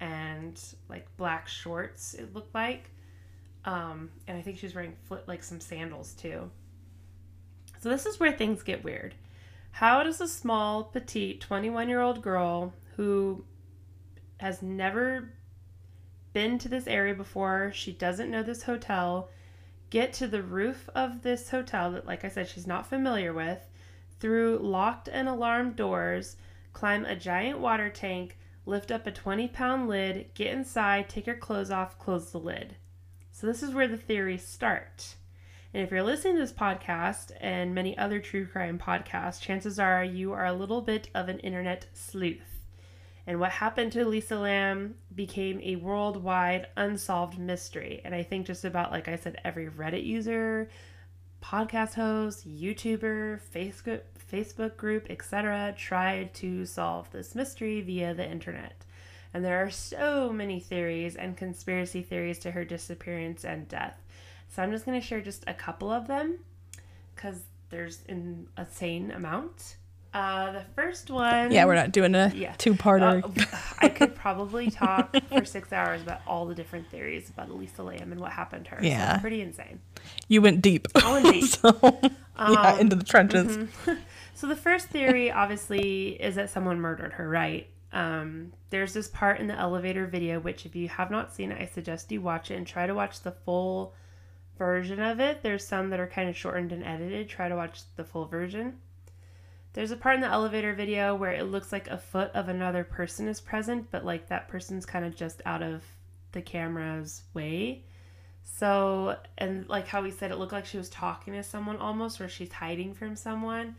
[0.00, 2.90] and like black shorts, it looked like.
[3.64, 6.50] Um, and I think she was wearing flip, like some sandals too.
[7.80, 9.14] So this is where things get weird.
[9.70, 13.46] How does a small, petite, 21 year old girl who
[14.40, 15.32] has never
[16.34, 19.30] been to this area before, she doesn't know this hotel,
[19.90, 23.66] get to the roof of this hotel that, like I said, she's not familiar with,
[24.20, 26.36] through locked and alarmed doors,
[26.72, 31.34] climb a giant water tank, lift up a 20 pound lid, get inside, take her
[31.34, 32.76] clothes off, close the lid?
[33.30, 35.14] So, this is where the theories start.
[35.72, 40.02] And if you're listening to this podcast and many other true crime podcasts, chances are
[40.02, 42.57] you are a little bit of an internet sleuth.
[43.28, 48.00] And what happened to Lisa Lam became a worldwide unsolved mystery.
[48.02, 50.70] And I think just about, like I said, every Reddit user,
[51.42, 54.00] podcast host, YouTuber, Facebook,
[54.32, 58.86] Facebook group, etc., tried to solve this mystery via the internet.
[59.34, 64.02] And there are so many theories and conspiracy theories to her disappearance and death.
[64.48, 66.38] So I'm just going to share just a couple of them
[67.14, 69.76] because there's an insane amount.
[70.14, 71.52] Uh, the first one.
[71.52, 72.54] Yeah, we're not doing a Yeah.
[72.58, 73.22] two-parter.
[73.24, 77.82] Uh, I could probably talk for six hours about all the different theories about Elisa
[77.82, 78.78] Lam and what happened to her.
[78.84, 79.14] Yeah.
[79.14, 79.80] it's pretty insane.
[80.26, 80.88] you went deep.
[80.94, 81.44] I went deep.
[81.50, 81.78] so,
[82.38, 83.58] yeah, Um, into the trenches.
[84.34, 87.66] So the first theory, obviously, is that someone murdered her, right?
[87.92, 91.60] Um, there's this part in the elevator video, which if you have not seen it,
[91.60, 93.94] I suggest you watch it and try to watch the full
[94.56, 95.42] version of it.
[95.42, 97.28] There's some that are kind of shortened and edited.
[97.28, 98.74] Try to watch the full version.
[99.78, 102.82] There's a part in the elevator video where it looks like a foot of another
[102.82, 105.84] person is present, but like that person's kind of just out of
[106.32, 107.84] the camera's way.
[108.42, 112.20] So, and like how we said, it looked like she was talking to someone almost,
[112.20, 113.76] or she's hiding from someone.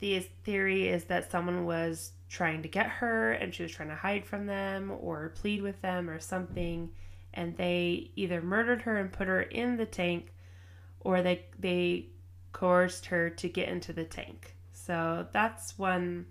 [0.00, 3.94] The theory is that someone was trying to get her and she was trying to
[3.94, 6.90] hide from them or plead with them or something.
[7.32, 10.30] And they either murdered her and put her in the tank
[11.00, 12.08] or they, they
[12.52, 14.56] coerced her to get into the tank.
[14.88, 16.24] So that's one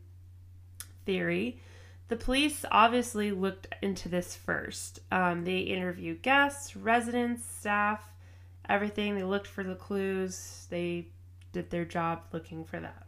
[1.05, 1.61] theory.
[2.07, 4.99] The police obviously looked into this first.
[5.11, 8.01] Um, they interviewed guests, residents, staff,
[8.67, 9.13] everything.
[9.13, 10.65] They looked for the clues.
[10.71, 11.09] They
[11.51, 13.05] did their job looking for that.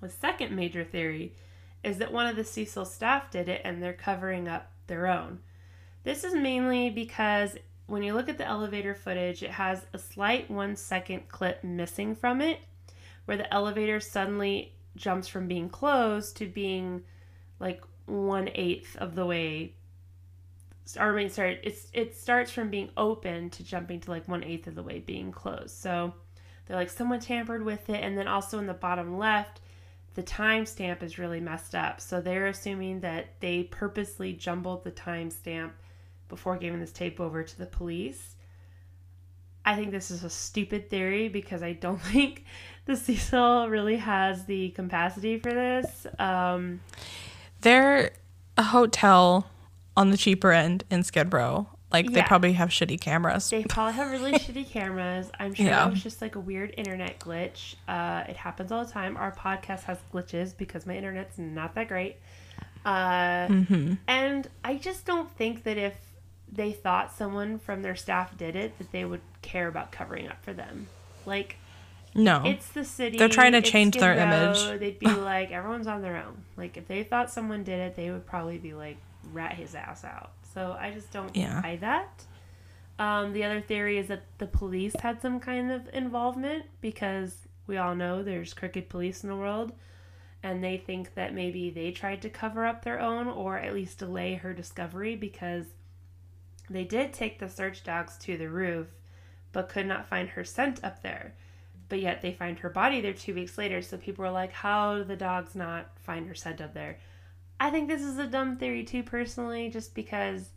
[0.00, 1.34] The second major theory
[1.84, 5.40] is that one of the Cecil staff did it and they're covering up their own.
[6.04, 7.54] This is mainly because
[7.86, 12.16] when you look at the elevator footage, it has a slight one second clip missing
[12.16, 12.60] from it
[13.28, 17.02] where the elevator suddenly jumps from being closed to being
[17.60, 19.74] like one eighth of the way.
[20.98, 24.42] Or I mean, sorry, it's it starts from being open to jumping to like one
[24.44, 25.76] eighth of the way being closed.
[25.76, 26.14] So
[26.64, 29.60] they're like someone tampered with it, and then also in the bottom left,
[30.14, 32.00] the timestamp is really messed up.
[32.00, 35.72] So they're assuming that they purposely jumbled the timestamp
[36.30, 38.36] before giving this tape over to the police.
[39.68, 42.46] I think this is a stupid theory because I don't think
[42.88, 46.06] the Cecil really has the capacity for this.
[46.18, 46.80] Um,
[47.60, 48.10] They're
[48.56, 49.46] a hotel
[49.96, 51.68] on the cheaper end in Skid Row.
[51.92, 53.48] Like they probably have shitty cameras.
[53.48, 55.30] they probably have really shitty cameras.
[55.38, 55.86] I'm sure Yeah.
[55.86, 57.76] it was just like a weird internet glitch.
[57.86, 59.16] Uh, it happens all the time.
[59.16, 62.16] Our podcast has glitches because my internet's not that great.
[62.84, 63.48] Uh,
[64.06, 65.94] And I just don't think that if
[66.50, 70.42] they thought someone from their staff did it, that they would care about covering up
[70.44, 70.88] for them.
[71.26, 71.56] Like,
[72.18, 72.42] no.
[72.44, 73.18] it's the city.
[73.18, 74.80] They're trying to change their Row, image.
[74.80, 76.42] They'd be like, everyone's on their own.
[76.56, 78.98] Like, if they thought someone did it, they would probably be like,
[79.32, 80.32] rat his ass out.
[80.54, 81.60] So I just don't Yeah.
[81.60, 82.24] buy that.
[82.98, 87.76] Um, the other theory is that the police had some kind of involvement because we
[87.76, 89.72] all know there's crooked police in the world.
[90.42, 93.98] And they think that maybe they tried to cover up their own or at least
[93.98, 95.66] delay her discovery because
[96.70, 98.86] they did take the search dogs to the roof
[99.52, 101.34] but could not find her scent up there.
[101.88, 103.80] But yet they find her body there two weeks later.
[103.82, 106.98] So people were like, how do the dogs not find her scent up there?
[107.60, 110.50] I think this is a dumb theory too, personally, just because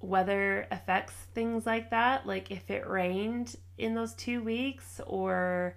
[0.00, 2.26] weather affects things like that.
[2.26, 5.76] Like if it rained in those two weeks or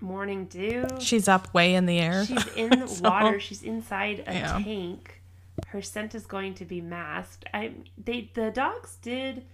[0.00, 2.24] morning dew, She's up way in the air.
[2.24, 4.60] she's in the So- water, she's inside a Yeah.
[4.62, 5.20] tank.
[5.68, 7.44] Her scent is going to be masked.
[7.54, 9.44] I they the dogs did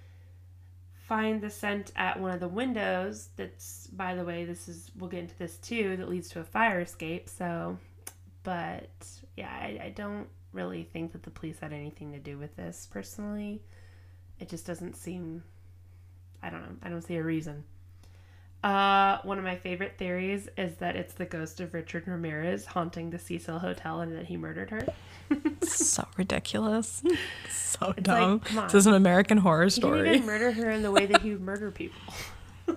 [1.11, 3.31] find the scent at one of the windows.
[3.35, 5.96] That's by the way, this is we'll get into this too.
[5.96, 7.29] That leads to a fire escape.
[7.29, 7.79] So,
[8.44, 8.88] but
[9.37, 12.87] yeah, I, I don't really think that the police had anything to do with this
[12.88, 13.61] personally.
[14.38, 15.42] It just doesn't seem.
[16.44, 16.77] I don't know.
[16.81, 17.64] I don't see a reason.
[18.62, 23.09] Uh, one of my favorite theories is that it's the ghost of Richard Ramirez haunting
[23.11, 24.87] the Cecil Hotel and that he murdered her.
[25.62, 27.03] so ridiculous.
[27.51, 28.42] So It's dumb.
[28.55, 30.14] like, this is an American horror He didn't story.
[30.16, 32.03] even murder her in the way that he would murder people.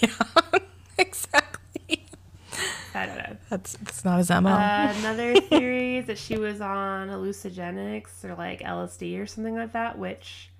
[0.00, 0.08] yeah,
[0.98, 2.06] exactly.
[2.94, 3.36] I don't know.
[3.50, 4.48] That's that's not his MO.
[4.50, 9.72] Uh, another theory is that she was on hallucinogenics or like LSD or something like
[9.72, 10.50] that, which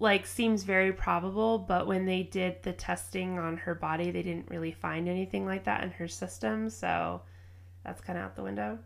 [0.00, 1.58] like seems very probable.
[1.58, 5.64] But when they did the testing on her body, they didn't really find anything like
[5.64, 7.22] that in her system, so
[7.84, 8.78] that's kind of out the window.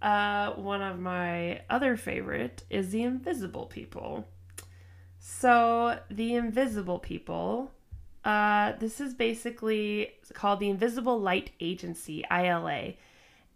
[0.00, 4.26] Uh, one of my other favorite is the invisible people.
[5.18, 7.70] So the invisible people
[8.24, 12.94] uh, this is basically called the Invisible Light Agency, ILA.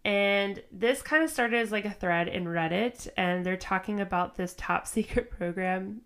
[0.03, 4.35] And this kind of started as like a thread in Reddit, and they're talking about
[4.35, 6.01] this top secret program.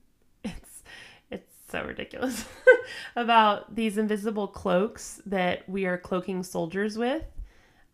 [1.71, 2.45] So ridiculous
[3.15, 7.23] about these invisible cloaks that we are cloaking soldiers with.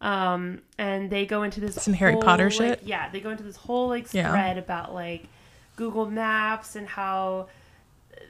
[0.01, 2.82] Um, and they go into this Some Harry Potter whole, shit?
[2.84, 4.32] yeah, they go into this whole like Yeah.
[4.32, 5.28] thread about like
[5.75, 7.47] Google Maps and how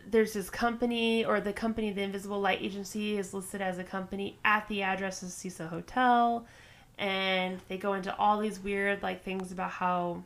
[0.10, 4.38] there's this company or the company the invisible light agency is listed as a company
[4.46, 6.46] at the address of Cecil Hotel
[6.98, 10.24] and they go into all these weird like things about how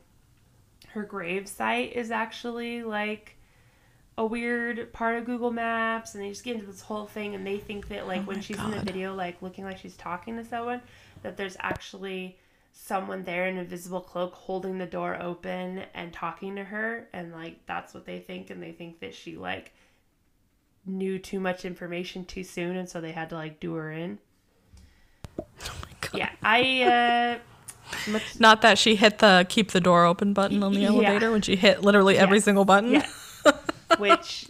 [0.89, 3.36] her grave site is actually like
[4.18, 7.47] a weird part of Google Maps and they just get into this whole thing and
[7.47, 9.95] they think that like Oh when my she's in the video like looking like she's
[9.95, 10.82] talking to someone
[11.24, 12.38] that there's actually
[12.74, 17.32] someone there in an invisible cloak holding the door open and talking to her and
[17.32, 19.72] like that's what they think and they think that she like
[20.86, 24.20] knew too much information too soon and so they had to like do her in.
[25.38, 25.45] God.
[26.14, 30.74] Yeah, I uh much Not that she hit the keep the door open button on
[30.74, 30.88] the Yeah.
[30.89, 32.45] elevator when she hit literally every Yes.
[32.45, 32.91] single button.
[32.91, 33.07] Yeah.
[33.97, 34.47] Which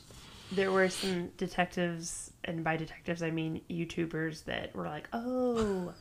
[0.52, 5.94] there were some detectives and by detectives I mean YouTubers that were like, "Oh,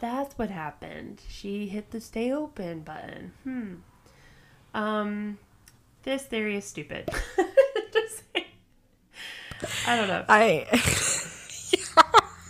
[0.00, 1.22] that's what happened.
[1.28, 3.74] She hit the stay open button." Hmm.
[4.74, 5.38] Um
[6.02, 7.08] this theory is stupid.
[9.86, 10.24] I don't know.
[10.28, 10.66] I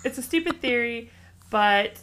[0.04, 1.10] It's a stupid theory,
[1.50, 1.98] but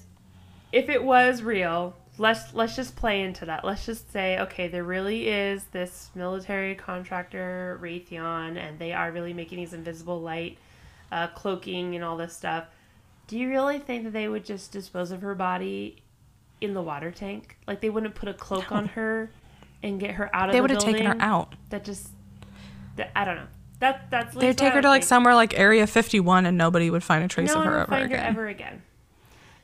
[0.72, 3.64] if it was real, let's let's just play into that.
[3.66, 9.34] Let's just say, okay, there really is this military contractor Raytheon, and they are really
[9.34, 10.58] making these invisible light,
[11.12, 12.66] uh, cloaking and all this stuff.
[13.28, 16.04] Do you really think that they would just dispose of her body
[16.62, 17.58] in the water tank?
[17.68, 19.32] Like they wouldn't put a cloak on her
[19.84, 21.54] and get her out of they the would have taken her out.
[21.70, 22.10] That just,
[22.98, 23.48] that, I don't know.
[23.80, 25.10] That that's They'd take her to like think.
[25.10, 27.88] somewhere like Area 51 and nobody would find a trace no of one her ever
[27.88, 28.20] find again.
[28.20, 28.82] her ever again.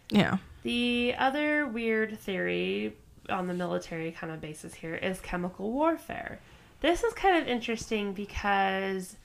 [0.10, 0.38] Yeah.
[0.64, 2.98] The other weird theory
[3.30, 6.40] on the military kind of basis here is chemical warfare.
[6.82, 9.18] This is kind of interesting because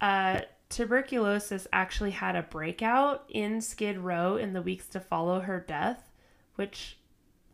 [0.00, 5.60] uh, tuberculosis actually had a breakout in Skid Row in the weeks to follow her
[5.60, 6.10] death,
[6.56, 6.98] which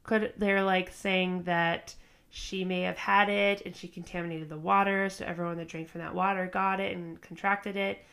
[0.05, 1.95] could they're like saying that
[2.31, 6.01] she may have had it and she contaminated the water, so everyone that drank from
[6.01, 8.05] that water got it and contracted it,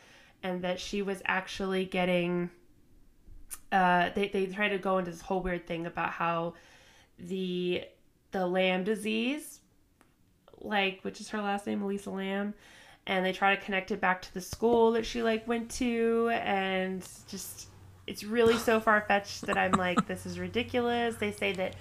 [0.44, 2.50] and that she was actually getting
[3.72, 6.54] uh, they, they try to go into this whole weird thing about how
[7.20, 7.84] the
[8.32, 9.62] the lamb disease
[10.62, 12.54] like which is her last name elisa lam
[13.08, 16.30] and they try to connect it back to the school that she like went to
[16.34, 17.68] and just
[18.08, 21.16] it's really so far-fetched that i'm like this is ridiculous.
[21.16, 21.76] They say that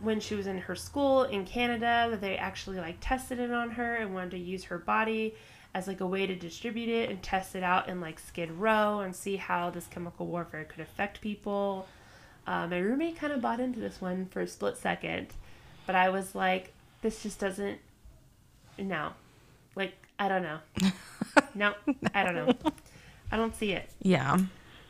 [0.00, 3.70] when she was in her school in canada that they actually like tested it on
[3.70, 5.34] her and wanted to use her body
[5.74, 9.00] as like a way to distribute it and test it out in like Skid Row
[9.00, 11.86] and see how this chemical warfare could affect people.
[12.46, 15.28] Uh, my roommate kind of bought into this one for a split second,
[15.86, 17.78] but I was like, this just doesn't.
[18.78, 19.12] No,
[19.76, 20.58] like I don't know.
[21.54, 21.74] no,
[22.14, 22.52] I don't know.
[23.30, 23.88] I don't see it.
[24.02, 24.38] Yeah.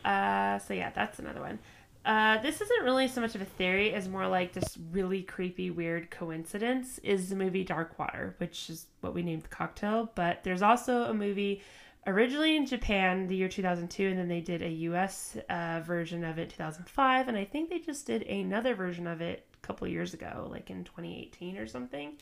[0.05, 1.59] Uh, so yeah, that's another one.
[2.05, 5.71] Uh, this isn't really so much of a theory as more like this really creepy,
[5.71, 6.99] weird coincidence.
[6.99, 10.11] Is the movie Dark Water, which is what we named the cocktail.
[10.15, 11.63] But there's also a movie
[12.07, 15.37] originally in Japan, the year 2002, and then they did a U.S.
[15.49, 19.47] Uh, version of it 2005, and I think they just did another version of it
[19.63, 22.17] a couple years ago, like in 2018 or something.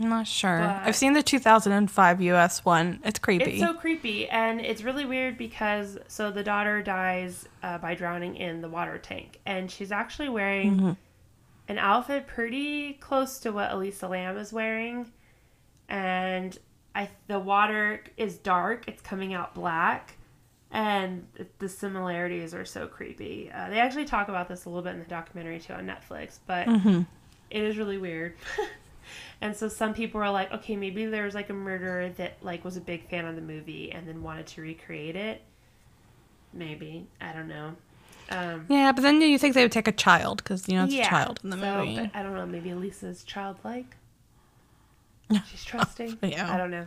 [0.00, 0.58] I'm not sure.
[0.58, 3.00] But- I've seen the 2005 US one.
[3.04, 3.52] It's creepy.
[3.52, 8.36] It's so creepy, and it's really weird because so the daughter dies uh, by drowning
[8.36, 10.92] in the water tank, and she's actually wearing Mm-hmm.
[11.68, 15.12] an outfit pretty close to what Elisa Lam is wearing,
[15.88, 16.58] and
[16.94, 20.16] I the water is dark; it's coming out black,
[20.70, 21.26] and
[21.58, 23.50] the similarities are so creepy.
[23.54, 26.38] Uh, they actually talk about this a little bit in the documentary too on Netflix,
[26.46, 27.06] but Mhm.
[27.50, 28.34] it is really weird.
[29.40, 32.64] and so some people are like, okay, maybe there was like a murderer that like
[32.64, 35.42] was a big fan of the movie and then wanted to recreate it.
[36.52, 37.74] Maybe I don't know.
[38.30, 40.94] Um, Yeah, but then you think they would take a child because you know it's
[40.94, 42.10] yeah, a child in the so, movie.
[42.14, 42.46] I don't know.
[42.46, 43.96] Maybe Lisa's childlike.
[45.50, 46.18] She's trusting.
[46.22, 46.52] Yeah.
[46.52, 46.86] I don't know.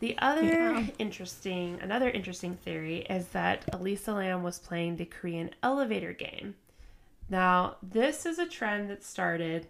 [0.00, 0.86] The other Yeah.
[0.98, 6.56] interesting, another interesting theory is that Elisa Lam was playing the Korean elevator game.
[7.30, 9.68] Now, this is a trend that started,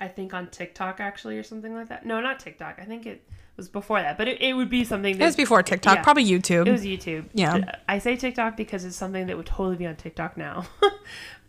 [0.00, 2.06] I think, on TikTok actually, or something like that.
[2.06, 2.78] No, not TikTok.
[2.80, 3.22] I think it
[3.58, 6.02] was before that, but it, it would be something it that was before TikTok, yeah.
[6.02, 6.66] probably YouTube.
[6.66, 7.26] It was YouTube.
[7.34, 7.56] Yeah.
[7.56, 10.66] Uh, I say TikTok because it's something that would totally be on TikTok now.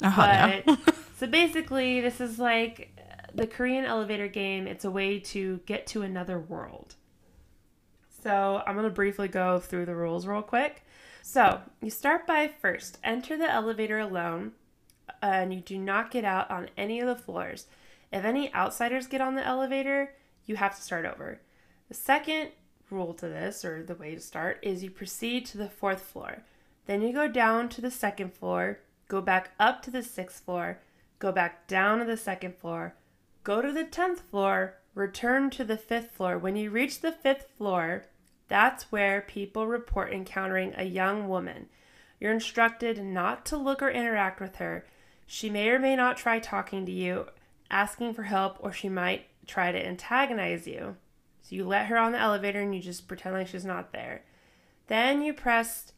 [0.01, 0.61] Uh-huh, yeah.
[0.65, 4.65] but so basically, this is like uh, the Korean elevator game.
[4.65, 6.95] It's a way to get to another world.
[8.23, 10.85] So I'm gonna briefly go through the rules real quick.
[11.21, 14.53] So you start by first enter the elevator alone,
[15.21, 17.67] and you do not get out on any of the floors.
[18.11, 20.13] If any outsiders get on the elevator,
[20.45, 21.41] you have to start over.
[21.87, 22.49] The second
[22.89, 26.43] rule to this, or the way to start, is you proceed to the fourth floor.
[26.85, 30.79] Then you go down to the second floor, go back up to the sixth floor,
[31.19, 32.95] go back down to the second floor,
[33.43, 36.37] go to the tenth floor, Return to the fifth floor.
[36.37, 38.03] When you reach the fifth floor,
[38.47, 41.69] that's where people report encountering a young woman.
[42.19, 44.85] You're instructed not to look or interact with her.
[45.25, 47.27] She may or may not try talking to you,
[47.71, 50.95] asking for help, or she might try to antagonize you.
[51.41, 54.23] So you let her on the elevator and you just pretend like she's not there.
[54.87, 55.93] Then you press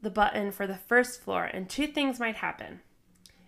[0.00, 2.80] the button for the first floor, and two things might happen.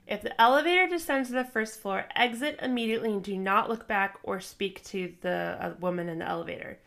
[0.07, 4.19] If the elevator descends to the first floor, exit immediately and do not look back
[4.23, 6.79] or speak to the uh, woman in the elevator.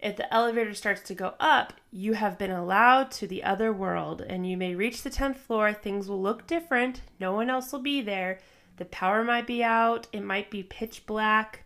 [0.00, 4.20] If the elevator starts to go up, you have been allowed to the other world
[4.20, 5.72] and you may reach the 10th floor.
[5.72, 7.02] Things will look different.
[7.20, 8.38] No one else will be there.
[8.76, 10.08] The power might be out.
[10.12, 11.64] It might be pitch black.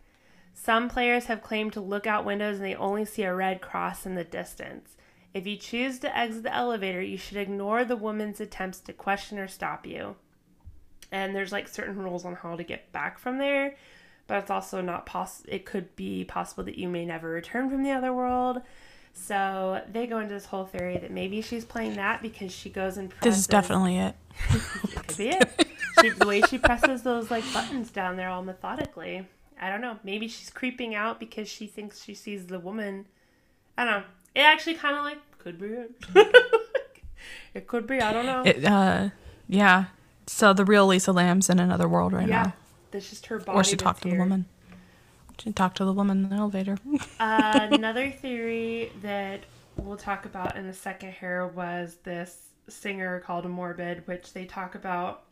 [0.55, 4.05] Some players have claimed to look out windows and they only see a red cross
[4.05, 4.97] in the distance.
[5.33, 9.39] If you choose to exit the elevator, you should ignore the woman's attempts to question
[9.39, 10.17] or stop you.
[11.13, 13.77] And there's like certain rules on how to get back from there,
[14.27, 15.49] but it's also not possible.
[15.53, 18.61] It could be possible that you may never return from the other world.
[19.15, 22.97] So they go into this whole theory that maybe she's playing that because she goes
[22.97, 23.13] and.
[23.23, 24.15] This is definitely it.
[24.51, 25.67] it could be it.
[26.01, 29.27] She, the way she presses those like buttons down there all methodically.
[29.61, 29.99] I don't know.
[30.05, 33.07] Maybe she's creeping out because she thinks she sees the woman.
[33.77, 34.07] I don't know.
[34.35, 35.91] It actually kind of like could be it.
[37.55, 38.01] it could be.
[38.01, 38.43] I don't know.
[38.45, 39.09] It, uh,
[39.49, 39.87] yeah.
[40.27, 42.37] So the real Lisa Lam's in another world right now.
[42.37, 42.53] yeah, now.
[42.91, 43.59] that's just her body.
[43.59, 44.47] Or she talked to the woman.
[45.39, 46.79] She talked to the woman in the elevator.
[47.21, 49.41] Uh, another theory that
[49.77, 54.75] we'll talk about in a second here was this singer called Morbid, which they talk
[54.75, 55.23] about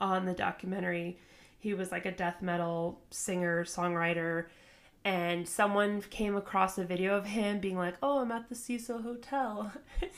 [0.00, 1.18] on the documentary.
[1.58, 4.46] He was like a death metal singer, songwriter,
[5.04, 9.02] and someone came across a video of him being like, Oh, I'm at the Cecil
[9.02, 9.72] Hotel.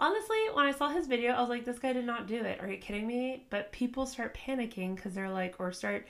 [0.00, 2.60] Honestly, when I saw his video, I was like, This guy did not do it.
[2.60, 3.44] Are you kidding me?
[3.50, 6.06] But people start panicking because they're like, or start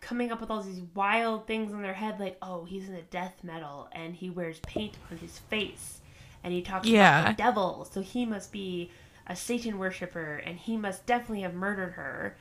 [0.00, 3.02] coming up with all these wild things in their head like oh he's in a
[3.02, 5.98] death metal and he wears paint on his face
[6.44, 7.18] and he talks Yeah.
[7.22, 8.92] about the devil so he must be
[9.28, 12.36] a satan worshiper and he must definitely have murdered her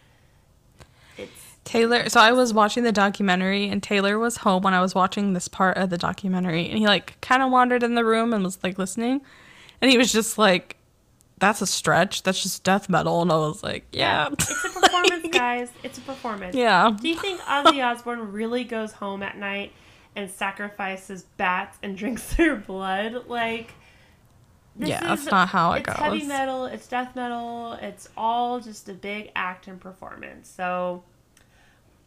[1.17, 4.95] it's Taylor, so I was watching the documentary and Taylor was home when I was
[4.95, 8.33] watching this part of the documentary and he like kind of wandered in the room
[8.33, 9.19] and was like listening
[9.81, 10.77] and he was just like
[11.39, 12.23] that's a stretch.
[12.23, 14.29] That's just death metal and I was like, yeah.
[14.31, 16.95] it's a performance guys it's a performance Yeah.
[16.99, 19.71] do you think ozzy osbourne really goes home at night
[20.15, 23.73] and sacrifices bats and drinks their blood like
[24.77, 26.27] this Yeah, that's not how it it's heavy goes.
[26.27, 31.03] metal it's death metal it's all just a big act and performance so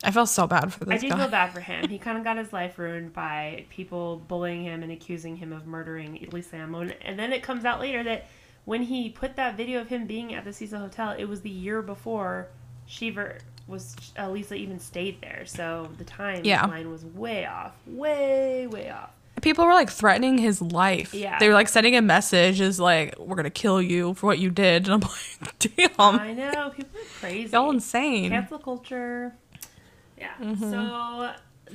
[0.02, 0.94] I feel so bad for this.
[0.94, 1.18] I do guy.
[1.18, 1.86] feel bad for him.
[1.86, 5.66] He kind of got his life ruined by people bullying him and accusing him of
[5.66, 6.74] murdering Lisa Lam.
[7.02, 8.26] And then it comes out later that
[8.64, 11.50] when he put that video of him being at the Cecil Hotel, it was the
[11.50, 12.48] year before
[12.86, 15.42] Shiver was uh, Lisa even stayed there.
[15.44, 16.66] So the timeline Yeah.
[16.86, 19.10] was way off, way way off.
[19.40, 21.14] People were like threatening his life.
[21.14, 21.38] Yeah.
[21.38, 24.50] They were like sending a message is like, we're to kill you for what you
[24.50, 24.88] did.
[24.88, 26.20] And I'm like, damn.
[26.20, 27.52] I know people are crazy.
[27.52, 28.30] Y'all insane.
[28.30, 29.34] cancel culture.
[30.18, 30.32] Yeah.
[30.40, 30.70] Mm-hmm.
[30.70, 31.32] So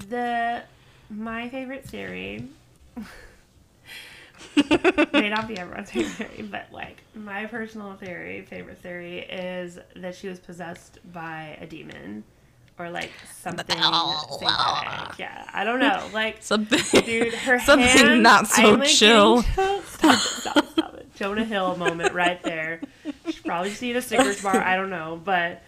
[0.07, 0.63] the
[1.09, 2.47] my favorite theory
[5.13, 10.15] may not be everyone's favorite theory, but like my personal theory, favorite theory is that
[10.15, 12.23] she was possessed by a demon
[12.77, 13.65] or like something.
[15.19, 16.07] Yeah, I don't know.
[16.13, 19.41] Like Something, dude, her something hands, not so I'm, like, chill.
[19.41, 21.15] getting- Stop it, stop it, stop it.
[21.15, 22.81] Jonah Hill moment right there.
[23.29, 24.57] Should probably see a Snickers bar.
[24.61, 25.61] I don't know, but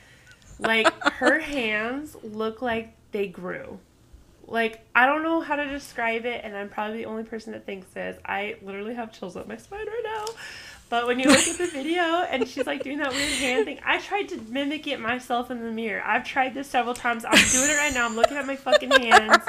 [0.60, 3.80] like her hands look like they grew.
[4.46, 7.66] Like I don't know how to describe it, and I'm probably the only person that
[7.66, 8.18] thinks this.
[8.26, 10.26] I literally have chills up my spine right now.
[10.90, 13.80] But when you look at the video and she's like doing that weird hand thing,
[13.84, 16.02] I tried to mimic it myself in the mirror.
[16.06, 17.26] I've tried this several times.
[17.26, 18.06] I'm doing it right now.
[18.06, 19.44] I'm looking at my fucking hands,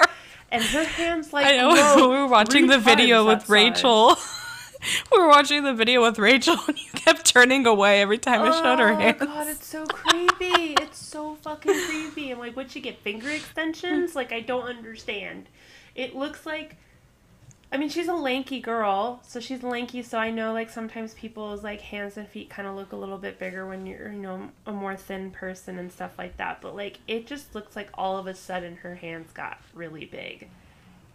[0.51, 3.49] and her hands like I know we were watching the video with.
[3.49, 4.17] Rachel.
[5.13, 8.51] we were watching the video with Rachel, and you kept turning away every time I
[8.61, 9.19] showed her hands.
[9.21, 10.75] Oh god, it's so creepy.
[10.75, 12.33] it's so fucking creepy.
[12.33, 14.17] I'm like, would she get finger extensions?
[14.17, 15.49] Like, I don't understand.
[15.95, 16.77] It looks like.
[17.71, 20.03] I mean, she's a lanky girl, so she's lanky.
[20.03, 23.19] So I know, like, sometimes people's like hands and feet kind of look a little
[23.19, 26.63] bit bigger when you're, you know, a more thin person and stuff like that.
[26.63, 30.49] But like, it just looks like all of a sudden her hands got really big,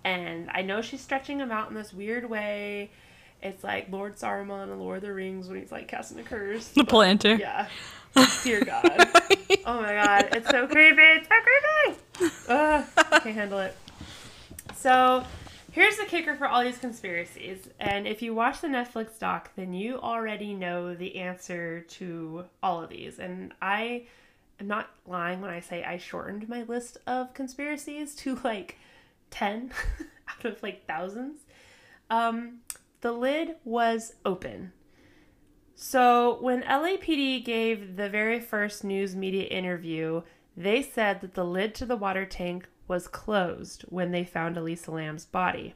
[0.03, 2.91] and I know she's stretching them out in this weird way.
[3.41, 6.67] It's like Lord Saruman and Lord of the Rings when he's like casting a curse.
[6.69, 7.35] The planter.
[7.35, 7.67] yeah.
[8.43, 8.85] Dear God.
[9.65, 10.29] Oh my God.
[10.33, 11.01] It's so creepy.
[11.01, 12.33] It's so creepy.
[12.47, 13.75] Ugh, I can't handle it.
[14.75, 15.23] So,
[15.73, 17.67] here's the kicker for all these conspiracies.
[17.79, 22.83] And if you watch the Netflix doc, then you already know the answer to all
[22.83, 23.17] of these.
[23.17, 24.03] And I
[24.59, 28.77] am not lying when I say I shortened my list of conspiracies to like
[29.31, 29.71] 10
[30.29, 31.39] out of like thousands.
[32.07, 32.59] Um,
[33.01, 34.73] the lid was open.
[35.73, 40.21] So when LAPD gave the very first news media interview,
[40.55, 44.91] they said that the lid to the water tank was closed when they found Elisa
[44.91, 45.75] Lam's body.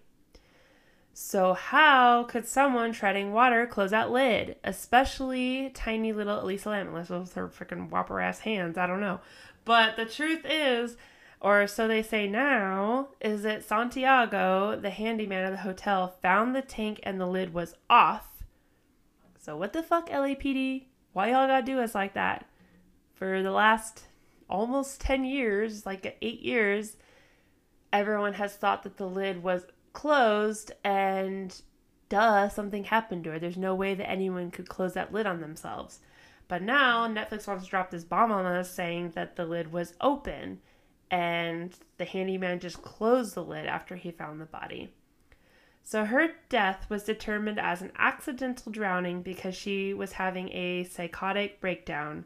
[1.13, 4.57] So, how could someone treading water close that lid?
[4.63, 8.77] Especially tiny little Elisa Lam, unless it was her freaking whopper ass hands.
[8.77, 9.19] I don't know.
[9.65, 10.95] But the truth is,
[11.41, 16.61] or so they say now, is that Santiago, the handyman of the hotel, found the
[16.61, 18.43] tank and the lid was off.
[19.39, 20.83] So, what the fuck, LAPD?
[21.13, 22.45] Why y'all gotta do us like that?
[23.15, 24.03] For the last
[24.49, 26.97] almost 10 years, like eight years,
[27.91, 31.61] everyone has thought that the lid was closed and
[32.09, 33.39] duh, something happened to her.
[33.39, 35.99] There's no way that anyone could close that lid on themselves.
[36.47, 39.93] But now Netflix wants to drop this bomb on us saying that the lid was
[39.99, 40.59] open
[41.11, 44.89] and the handyman just closed the lid after he found the body.
[45.83, 51.61] So her death was determined as an accidental drowning because she was having a psychotic
[51.61, 52.25] breakdown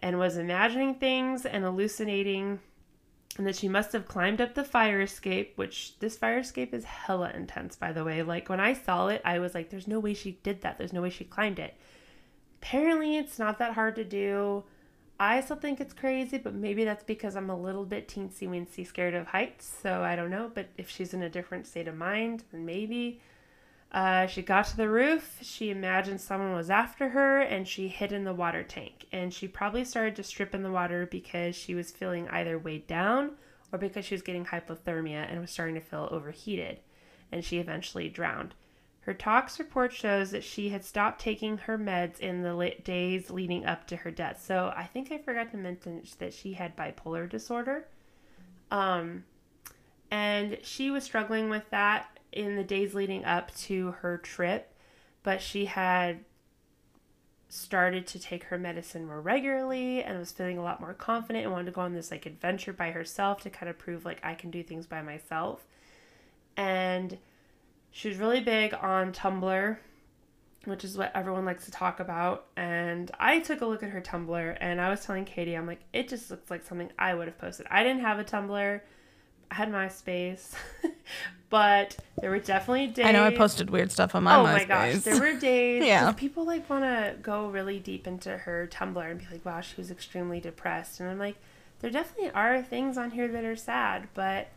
[0.00, 2.60] and was imagining things and hallucinating
[3.38, 6.84] and that she must have climbed up the fire escape, which this fire escape is
[6.84, 8.22] hella intense, by the way.
[8.22, 10.78] Like when I saw it, I was like, there's no way she did that.
[10.78, 11.76] There's no way she climbed it.
[12.62, 14.64] Apparently, it's not that hard to do.
[15.20, 18.86] I still think it's crazy, but maybe that's because I'm a little bit teensy weensy
[18.86, 19.70] scared of heights.
[19.82, 20.50] So I don't know.
[20.52, 23.20] But if she's in a different state of mind, then maybe.
[23.92, 25.38] Uh, she got to the roof.
[25.42, 29.06] She imagined someone was after her and she hid in the water tank.
[29.12, 32.86] And she probably started to strip in the water because she was feeling either weighed
[32.86, 33.32] down
[33.72, 36.80] or because she was getting hypothermia and was starting to feel overheated.
[37.32, 38.54] And she eventually drowned.
[39.00, 43.64] Her tox report shows that she had stopped taking her meds in the days leading
[43.64, 44.42] up to her death.
[44.44, 47.86] So I think I forgot to mention that she had bipolar disorder.
[48.72, 49.22] Um,
[50.10, 54.72] and she was struggling with that in the days leading up to her trip,
[55.22, 56.20] but she had
[57.48, 61.52] started to take her medicine more regularly and was feeling a lot more confident and
[61.52, 64.34] wanted to go on this like adventure by herself to kind of prove like I
[64.34, 65.64] can do things by myself.
[66.56, 67.18] And
[67.90, 69.76] she was really big on Tumblr,
[70.64, 72.46] which is what everyone likes to talk about.
[72.56, 75.80] And I took a look at her Tumblr and I was telling Katie, I'm like,
[75.92, 77.66] it just looks like something I would have posted.
[77.70, 78.80] I didn't have a Tumblr.
[79.50, 80.54] I had MySpace,
[81.50, 83.06] but there were definitely days.
[83.06, 84.36] I know I posted weird stuff on my.
[84.36, 84.52] Oh MySpace.
[84.52, 85.84] my gosh, there were days.
[85.84, 86.12] Yeah.
[86.12, 89.74] people like want to go really deep into her Tumblr and be like, "Wow, she
[89.76, 91.36] was extremely depressed," and I'm like,
[91.80, 94.48] there definitely are things on here that are sad, but.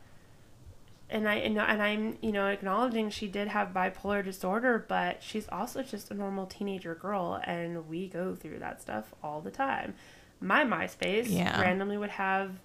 [1.12, 5.48] And I and, and I'm you know acknowledging she did have bipolar disorder, but she's
[5.52, 9.96] also just a normal teenager girl, and we go through that stuff all the time.
[10.40, 11.60] My MySpace Yeah.
[11.60, 12.60] randomly would have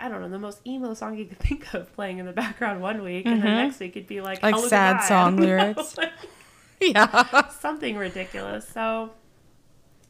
[0.00, 2.80] I don't know, the most emo song you could think of playing in the background
[2.80, 3.64] one week, and then Mhm.
[3.66, 5.96] next week it'd be like, Like "Oh, sad song lyrics.
[5.98, 6.12] Like,
[6.80, 7.48] yeah.
[7.48, 8.68] something ridiculous.
[8.68, 9.10] So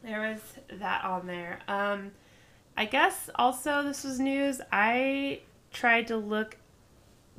[0.03, 0.39] there was
[0.79, 1.59] that on there.
[1.67, 2.11] Um,
[2.77, 4.61] I guess also this was news.
[4.71, 5.41] I
[5.73, 6.57] tried to look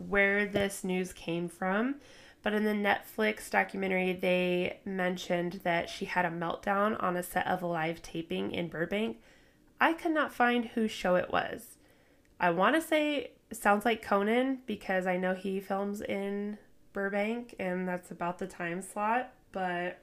[0.08, 1.96] where this news came from,
[2.42, 7.46] but in the Netflix documentary, they mentioned that she had a meltdown on a set
[7.46, 9.18] of a live taping in Burbank.
[9.80, 11.76] I could not find whose show it was.
[12.40, 16.56] I want to say sounds like Conan because I know he films in
[16.94, 20.00] Burbank and that's about the time slot, but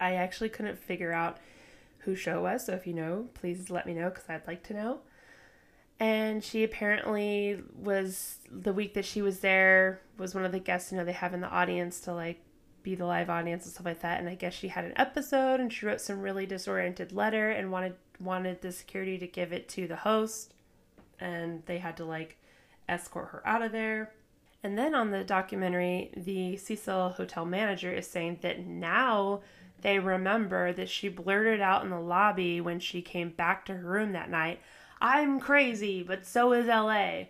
[0.00, 1.38] I actually couldn't figure out
[1.98, 2.66] who show was.
[2.66, 5.00] So if you know, please let me know because I'd like to know.
[5.98, 10.92] And she apparently was the week that she was there was one of the guests
[10.92, 12.40] you know they have in the audience to like
[12.82, 14.18] be the live audience and stuff like that.
[14.18, 17.70] And I guess she had an episode and she wrote some really disoriented letter and
[17.70, 20.54] wanted wanted the security to give it to the host
[21.20, 22.36] and they had to like
[22.88, 24.12] escort her out of there.
[24.62, 29.40] And then on the documentary, the Cecil hotel manager is saying that now
[29.82, 33.88] they remember that she blurted out in the lobby when she came back to her
[33.88, 34.60] room that night,
[35.00, 37.26] I'm crazy, but so is LA.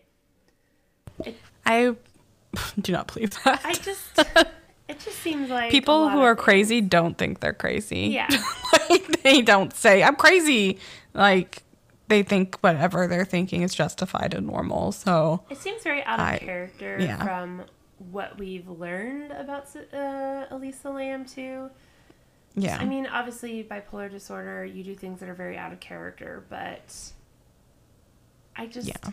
[1.64, 1.96] I
[2.80, 3.60] do not believe that.
[3.64, 4.18] I just
[4.88, 8.08] it just seems like People who are crazy don't think they're crazy.
[8.08, 8.28] Yeah.
[8.88, 10.78] like they don't say I'm crazy.
[11.12, 11.62] Like
[12.08, 14.92] they think whatever they're thinking is justified and normal.
[14.92, 17.22] So It seems very out of I- character yeah.
[17.22, 17.62] from
[18.12, 21.70] what we've learned about uh, Elisa Lam too.
[22.54, 22.78] yeah.
[22.80, 26.94] I mean, obviously, bipolar disorder, you do things that are very out of character, but
[28.54, 28.86] I just.
[28.88, 29.10] Yeah.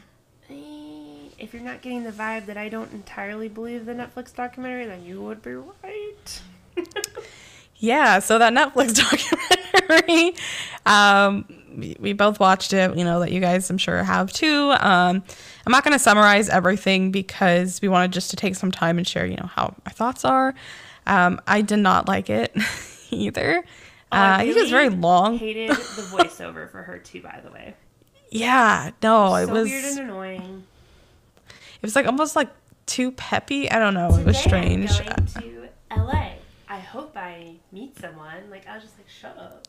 [0.50, 4.86] eh, If you're not getting the vibe that I don't entirely believe the Netflix documentary,
[4.86, 6.42] then you would be right.
[7.78, 8.96] Yeah, so that Netflix
[9.90, 10.36] documentary,
[10.86, 12.96] um, we, we both watched it.
[12.98, 14.72] You know that you guys, I'm sure, have too.
[14.80, 15.24] Um,
[15.66, 19.08] I'm not going to summarize everything because we wanted just to take some time and
[19.08, 20.54] share, you know, how our thoughts are.
[21.06, 22.56] Um, I did not like it
[23.12, 23.64] either.
[24.12, 25.38] Oh, uh, I think it was very long.
[25.38, 27.22] Hated the voiceover for her too.
[27.22, 27.74] By the way,
[28.30, 29.68] Yeah, no, it was.
[29.70, 30.64] weird and annoying.
[31.48, 32.50] It was like almost like
[32.86, 33.70] too peppy.
[33.72, 34.16] I don't know.
[34.16, 35.00] It was Today I'm strange.
[35.36, 36.30] going to LA.
[36.70, 38.50] I hope I meet someone.
[38.50, 39.68] Like I was just like, shut up.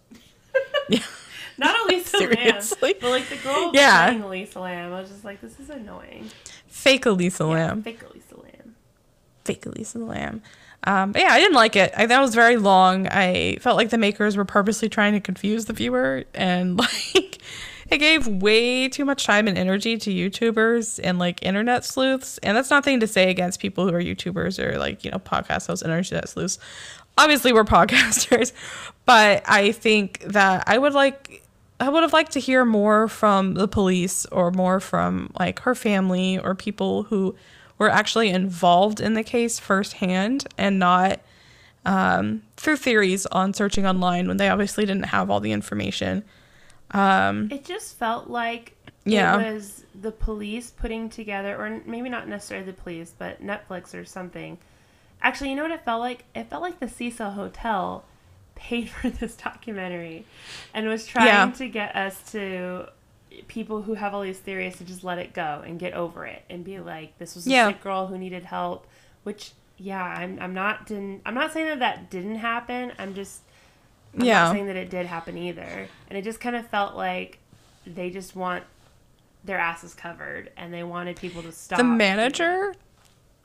[0.88, 1.00] Yeah.
[1.58, 2.94] Not Elisa Lam, Seriously?
[2.96, 4.06] Oh, but like the girl Yeah.
[4.08, 4.92] playing Elisa Lam.
[4.92, 6.30] I was just like, this is annoying.
[6.66, 7.82] Fake Elisa Lam.
[7.82, 8.74] Fake Elisa Lam.
[9.44, 10.42] fake Elisa Lam.
[10.86, 11.92] Um, but yeah, I didn't like it.
[11.96, 13.06] I it was very long.
[13.08, 16.76] I felt like the makers were purposely trying to confuse the viewer, and
[17.14, 17.38] like
[17.88, 22.36] it gave way too much time and energy to YouTubers and like internet sleuths.
[22.42, 25.68] And that's nothing to say against people who are YouTubers or like you know podcast
[25.68, 26.58] hosts, and internet sleuths.
[27.16, 28.52] Obviously, we're podcasters,
[29.06, 31.40] but I think that I would like.
[31.80, 35.74] I would have liked to hear more from the police or more from like her
[35.74, 37.34] family or people who
[37.78, 41.20] were actually involved in the case firsthand and not
[41.84, 46.24] um, through theories on searching online when they obviously didn't have all the information.
[46.92, 49.38] Um, It just felt like Yeah.
[49.40, 54.04] it was the police putting together, or maybe not necessarily the police, but Netflix or
[54.04, 54.58] something.
[55.20, 56.24] Actually, you know what it felt like?
[56.34, 58.04] It felt like the Cecil Hotel
[58.54, 60.24] paid for this documentary
[60.72, 61.50] and was trying Yeah.
[61.52, 62.88] to get us to
[63.48, 66.44] people who have all these theories to just let it go and get over it
[66.48, 67.68] and be like, this was a Yeah.
[67.68, 68.86] sick girl who needed help.
[69.24, 72.92] Which, yeah, I'm, I'm not didn't I'm not saying that that didn't happen.
[72.98, 73.40] I'm just
[74.16, 74.44] I'm Yeah.
[74.44, 75.88] not saying that it did happen either.
[76.08, 77.38] And it just kind of felt like
[77.86, 78.62] they just want
[79.44, 81.78] their asses covered and they wanted people to stop.
[81.78, 82.74] the manager,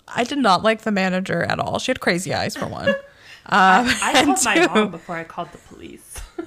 [0.07, 1.80] I did not like the manager at all.
[1.80, 2.93] She had crazy eyes for one.
[3.50, 6.22] Um, I called my mom before I called the police.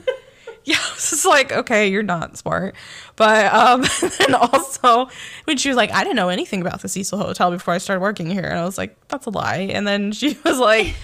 [0.64, 2.76] Yeah, it's just like, okay, you're not smart.
[3.16, 3.84] But um
[4.20, 5.08] and also
[5.42, 8.00] when she was like, I didn't know anything about the Cecil Hotel before I started
[8.00, 8.44] working here.
[8.44, 9.70] And I was like, that's a lie.
[9.72, 10.94] And then she was like,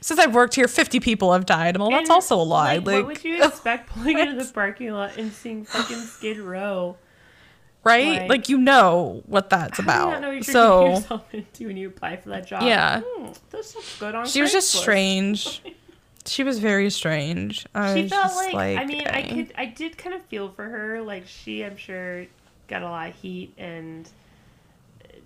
[0.00, 1.74] since I've worked here, 50 people have died.
[1.74, 2.76] I'm well, that's And, also a lie.
[2.76, 6.38] Like, Like, what would you expect pulling into the parking lot and seeing fucking Skid
[6.38, 6.96] Row?
[7.88, 8.20] Right?
[8.22, 10.10] like- Like, you know what that's How do you about.
[10.12, 12.62] not know what you're so yourself into when you apply for that job?
[12.62, 13.00] Yeah.
[13.04, 15.62] Hmm, this looks good on she was just strange.
[16.26, 17.64] She was very strange.
[17.74, 19.28] I she felt like, like, I mean, I eh.
[19.34, 21.00] could I did kind of feel for her.
[21.00, 22.26] Like she, I'm sure,
[22.66, 24.06] got a lot of heat and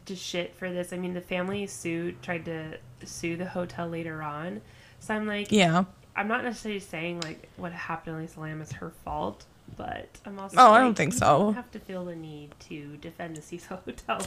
[0.07, 0.93] just shit for this.
[0.93, 4.61] I mean, the family sued, tried to sue the hotel later on.
[5.01, 5.85] So I'm like, Yeah.
[6.15, 9.45] I'm not necessarily saying like what happened to Lisa Lam is her fault,
[9.83, 10.57] but I'm also.
[10.59, 11.39] Oh, I don't think so.
[11.39, 14.20] don't have to feel the need to defend the Cecil Hotel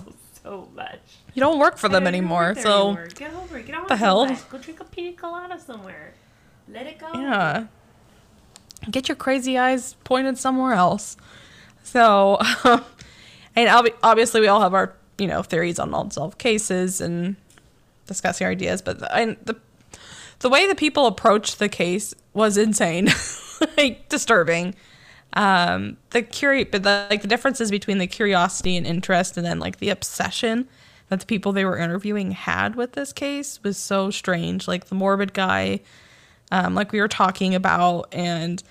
[0.43, 0.99] so much.
[1.33, 2.55] You don't work for them Yeah, you don't anymore.
[2.55, 3.07] So, anymore.
[3.15, 3.65] get over it.
[3.65, 4.25] Get on the hell?
[4.25, 4.49] life.
[4.49, 6.13] Go drink a pina colada somewhere.
[6.67, 7.09] Let it go.
[7.13, 7.67] Yeah.
[8.91, 11.15] Get your crazy eyes pointed somewhere else.
[11.83, 12.83] So, um,
[13.55, 13.69] and
[14.03, 17.37] obviously we all have our, you know, theories on unsolved cases and
[18.07, 19.55] discussing our ideas, but the, I, the
[20.39, 23.07] the way the people approached the case was insane,
[23.77, 24.75] like disturbing.
[25.33, 29.59] Um, the curi- but the, like the differences between the curiosity and interest, and then
[29.59, 30.67] like the obsession
[31.09, 34.67] that the people they were interviewing had with this case was so strange.
[34.67, 35.81] Like the morbid guy,
[36.51, 38.63] um, like we were talking about, and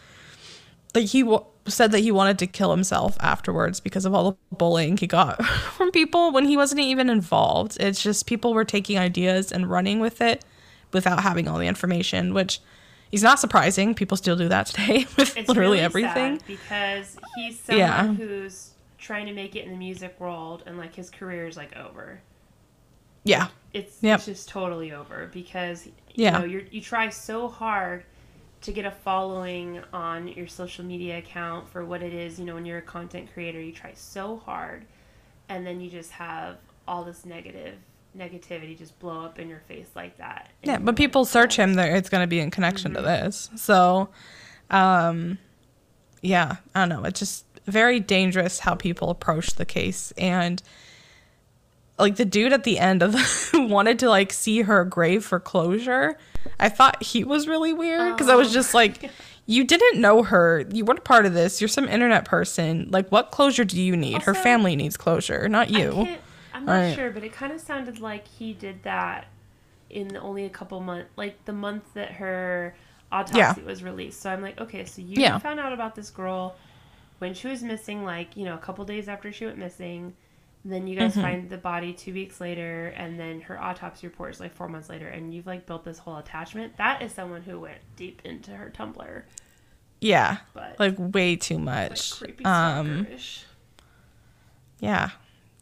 [0.95, 4.57] like he w- said that he wanted to kill himself afterwards because of all the
[4.57, 5.45] bullying he got
[5.77, 7.77] from people when he wasn't even involved.
[7.81, 10.45] It's just people were taking ideas and running with it
[10.93, 12.61] without having all the information, which
[13.15, 13.95] is not surprising.
[13.95, 16.39] People still do that today with It's literally really everything.
[16.39, 18.13] sad because he's someone Yeah.
[18.15, 21.77] who's trying to make it in the music world and like his career is like
[21.77, 22.21] over.
[23.25, 23.49] Yeah.
[23.73, 24.17] It's, Yep.
[24.19, 26.39] it's just totally over because you Yeah.
[26.39, 28.05] know you try so hard
[28.63, 32.39] to get a following on your social media account for what it is.
[32.39, 34.87] You know, when you're a content creator, you try so hard,
[35.49, 36.57] and then you just have
[36.89, 37.75] all this negative
[38.17, 40.51] negativity just blow up in your face like that.
[40.63, 43.03] Yeah, but people search "Oh, him there it's going to be in connection Mm-hmm.
[43.03, 43.51] to this.
[43.57, 44.09] So
[44.71, 45.39] um
[46.23, 47.05] yeah, I don't know.
[47.05, 50.63] It's just very dangerous how people approach the case and
[51.99, 53.19] like the dude at the end of the
[53.53, 56.19] who wanted to like see her grave for closure.
[56.59, 58.53] I thought he was really weird because I was Oh.
[58.53, 59.11] just like
[59.47, 60.65] you didn't know her.
[60.73, 61.61] You weren't part of this.
[61.61, 62.89] You're some internet person.
[62.91, 64.23] Like what closure do you need?
[64.23, 66.09] her family needs closure, not you.
[66.55, 69.27] I'm not sure, but it kind of sounded like he did that
[69.91, 72.77] in only a couple months, like the month that her
[73.13, 73.67] autopsy Yeah.
[73.67, 74.21] was released.
[74.21, 75.39] So I'm like, okay, so you Yeah.
[75.39, 76.57] found out about this girl
[77.19, 80.15] when she was missing, like you know, a couple days after she went missing.
[80.67, 81.21] Then you guys Mm-hmm.
[81.21, 84.89] find the body two weeks later, and then her autopsy report is like four months
[84.89, 86.77] later, and you've like built this whole attachment.
[86.79, 89.23] That is someone who went deep into her Tumblr.
[90.01, 92.11] Yeah, but like way too like much.
[92.11, 93.07] creepy um,
[94.81, 95.11] yeah.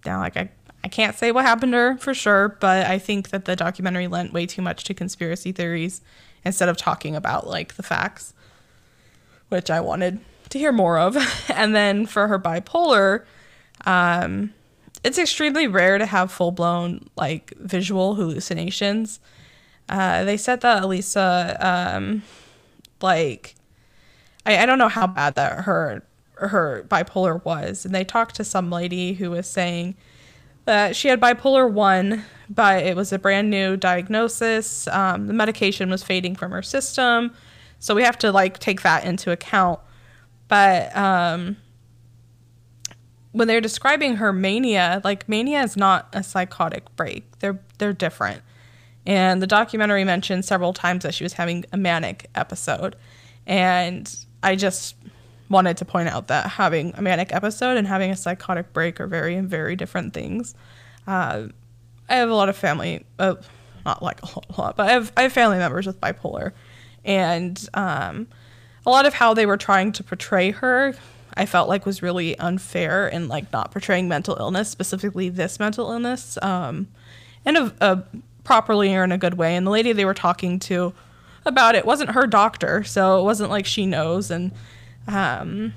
[0.05, 0.51] Now, like I,
[0.85, 4.09] I can't say what happened to her for sure, but I think that the documentary
[4.09, 6.01] lent way too much to conspiracy theories
[6.45, 8.35] instead of talking about like the facts,
[9.49, 11.17] which I wanted to hear more of.
[11.49, 13.25] and then for her bipolar,
[13.85, 14.53] um,
[15.05, 19.21] it's extremely rare to have full blown like visual hallucinations.
[19.89, 22.23] Uh, they said that Elisa, um,
[23.01, 23.55] like,
[24.47, 26.05] I, I don't know how bad that her
[26.37, 29.95] her bipolar was, and they talked to some lady who was saying
[30.65, 34.87] that she had bipolar one, but it was a brand new diagnosis.
[34.89, 37.33] Um, the medication was fading from her system,
[37.79, 39.81] so we have to like take that into account.
[40.49, 41.57] But um,
[43.33, 47.39] when they're describing her mania, like mania is not a psychotic break.
[47.41, 48.43] They're they're different.
[49.05, 52.95] And the documentary mentioned several times that she was having a manic episode.
[53.47, 54.95] And I just
[55.53, 59.07] wanted to point out that having a manic episode and having a psychotic break are
[59.07, 60.55] very, very different things.
[61.07, 61.49] Uh,
[62.09, 63.37] I have a lot of family, uh,
[63.85, 66.53] not like a lot, lot, but I have, I have family members with bipolar.
[67.05, 68.27] And um,
[68.87, 70.95] a lot of how they were trying to portray her,
[71.35, 75.91] I felt like was really unfair and like not portraying mental illness, specifically this mental
[75.91, 76.89] illness, um,
[77.45, 78.03] in a, a
[78.45, 79.55] properly or in a good way.
[79.55, 80.93] And the lady they were talking to
[81.45, 84.31] about it wasn't her doctor, so it wasn't like she knows.
[84.31, 84.53] And
[85.09, 85.73] um,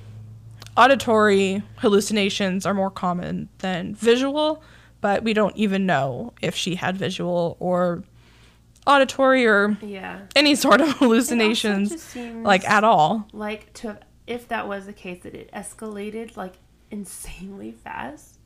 [0.76, 4.62] auditory hallucinations are more common than visual,
[5.00, 8.02] but we don't even know if she had visual or
[8.86, 10.20] auditory or Yeah.
[10.36, 13.26] any sort of hallucinations like at all.
[13.32, 16.54] like to have, if that was the case that it escalated like
[16.90, 18.38] insanely fast.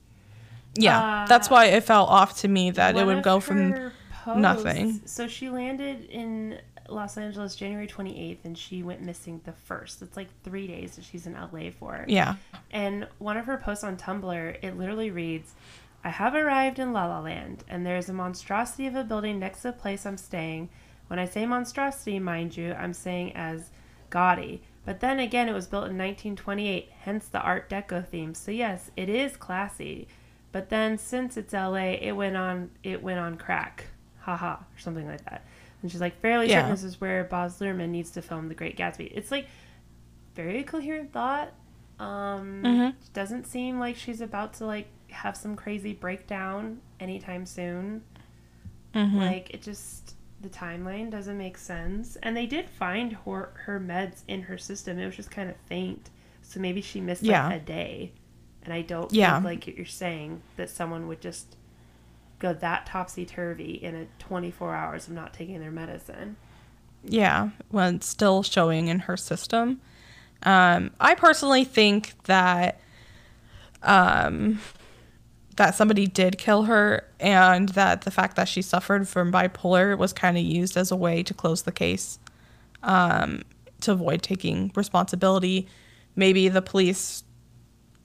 [0.75, 3.93] Yeah, Uh, that's why it fell off to me that it would go from her
[4.37, 5.01] nothing.
[5.05, 6.61] So she landed in
[6.91, 10.03] Los Angeles January 28th and she went missing the 1st.
[10.03, 12.05] It's like 3 days that she's in LA for.
[12.09, 12.37] yeah,
[12.71, 15.53] And one of her posts on Tumblr, it literally reads,
[16.03, 19.39] I have arrived in La La Land, and there is a monstrosity of a building
[19.39, 20.71] next to the place I'm staying.
[21.09, 23.71] When I say monstrosity, mind you, I'm saying as
[24.09, 24.63] gaudy.
[24.87, 28.33] But then again, it was built in 1928, hence the Art Deco theme.
[28.35, 30.09] So yes, it is classy.
[30.53, 33.87] But then since it's LA, it went on it went on crack.
[34.21, 35.45] Haha, or something like that.
[35.83, 36.61] And she's like, fairly Yeah.
[36.61, 39.11] certain this is where Baz Luhrmann needs to film The Great Gatsby.
[39.15, 39.47] It's like
[40.35, 41.53] very coherent thought.
[41.99, 42.95] Um, Mhm.
[43.13, 48.03] doesn't seem like she's about to like have some crazy breakdown anytime soon.
[48.95, 49.15] Mhm.
[49.17, 52.17] Like it just the timeline doesn't make sense.
[52.23, 54.99] And they did find her her meds in her system.
[54.99, 56.09] It was just kind of faint,
[56.43, 57.53] so maybe she missed like Yeah.
[57.53, 58.13] a day.
[58.63, 59.35] And I don't Yeah.
[59.35, 61.57] think like you're saying that someone would just
[62.41, 66.37] go that topsy turvy in a 24 hours of not taking their medicine.
[67.05, 69.81] yeah, when it's still showing in her system.
[70.43, 72.81] Um, I personally think that
[73.83, 74.61] um,
[75.57, 80.13] that somebody did kill her, and that the fact that she suffered from bipolar was
[80.13, 82.19] kind of used as a way to close the case,
[82.83, 83.43] um,
[83.83, 85.67] to avoid taking responsibility.
[86.17, 87.25] Maybe the police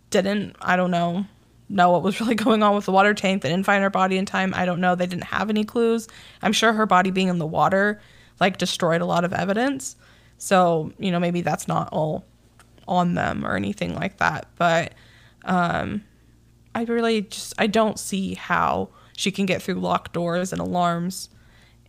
[0.10, 0.56] didn't.
[0.62, 1.26] I don't know.
[1.70, 3.42] Know what was really going on with the water tank.
[3.42, 4.54] They didn't find her body in time.
[4.56, 4.96] I don't know.
[4.96, 6.08] They didn't have any clues.
[6.42, 8.02] I'm sure her body being in the water
[8.40, 9.96] like destroyed a lot of evidence.
[10.38, 12.26] So, you know, maybe that's not all
[12.88, 14.48] on them or anything like that.
[14.58, 14.94] But
[15.44, 16.04] um
[16.76, 21.30] I really just I don't see how she can get through locked doors and alarms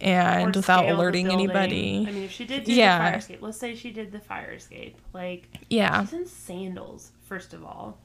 [0.01, 2.05] and without alerting anybody.
[2.07, 2.99] I mean, if she did do Yeah.
[2.99, 4.99] the fire escape, let's say she did the fire escape.
[5.13, 6.03] Like, Yeah.
[6.05, 7.99] she's in sandals, first of all.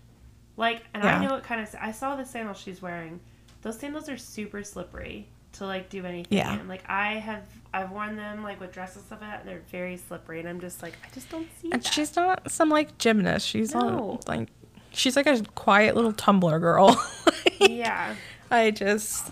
[0.62, 1.18] Like, and Yeah.
[1.20, 1.76] I know it kind of.
[1.82, 3.20] I saw the sandals she's wearing.
[3.64, 6.60] Those sandals are super slippery to like do anything Yeah.
[6.60, 6.68] in.
[6.68, 7.42] Like, I have
[7.74, 10.40] I've worn them like with dresses and stuff like that, and they're very slippery.
[10.40, 11.94] And I'm just like, I just don't see And that.
[11.94, 13.48] she's not some like gymnast.
[13.48, 13.80] She's No.
[13.82, 14.50] on like
[14.94, 17.02] she's like a quiet little Tumblr girl.
[17.60, 18.16] yeah.
[18.50, 19.32] I just,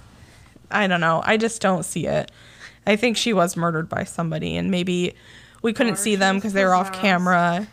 [0.72, 1.22] I don't know.
[1.26, 2.32] I just don't see it.
[2.88, 5.14] I think she was murdered by somebody, and maybe
[5.62, 7.02] we couldn't Or see them because they were off possessed.
[7.02, 7.68] camera.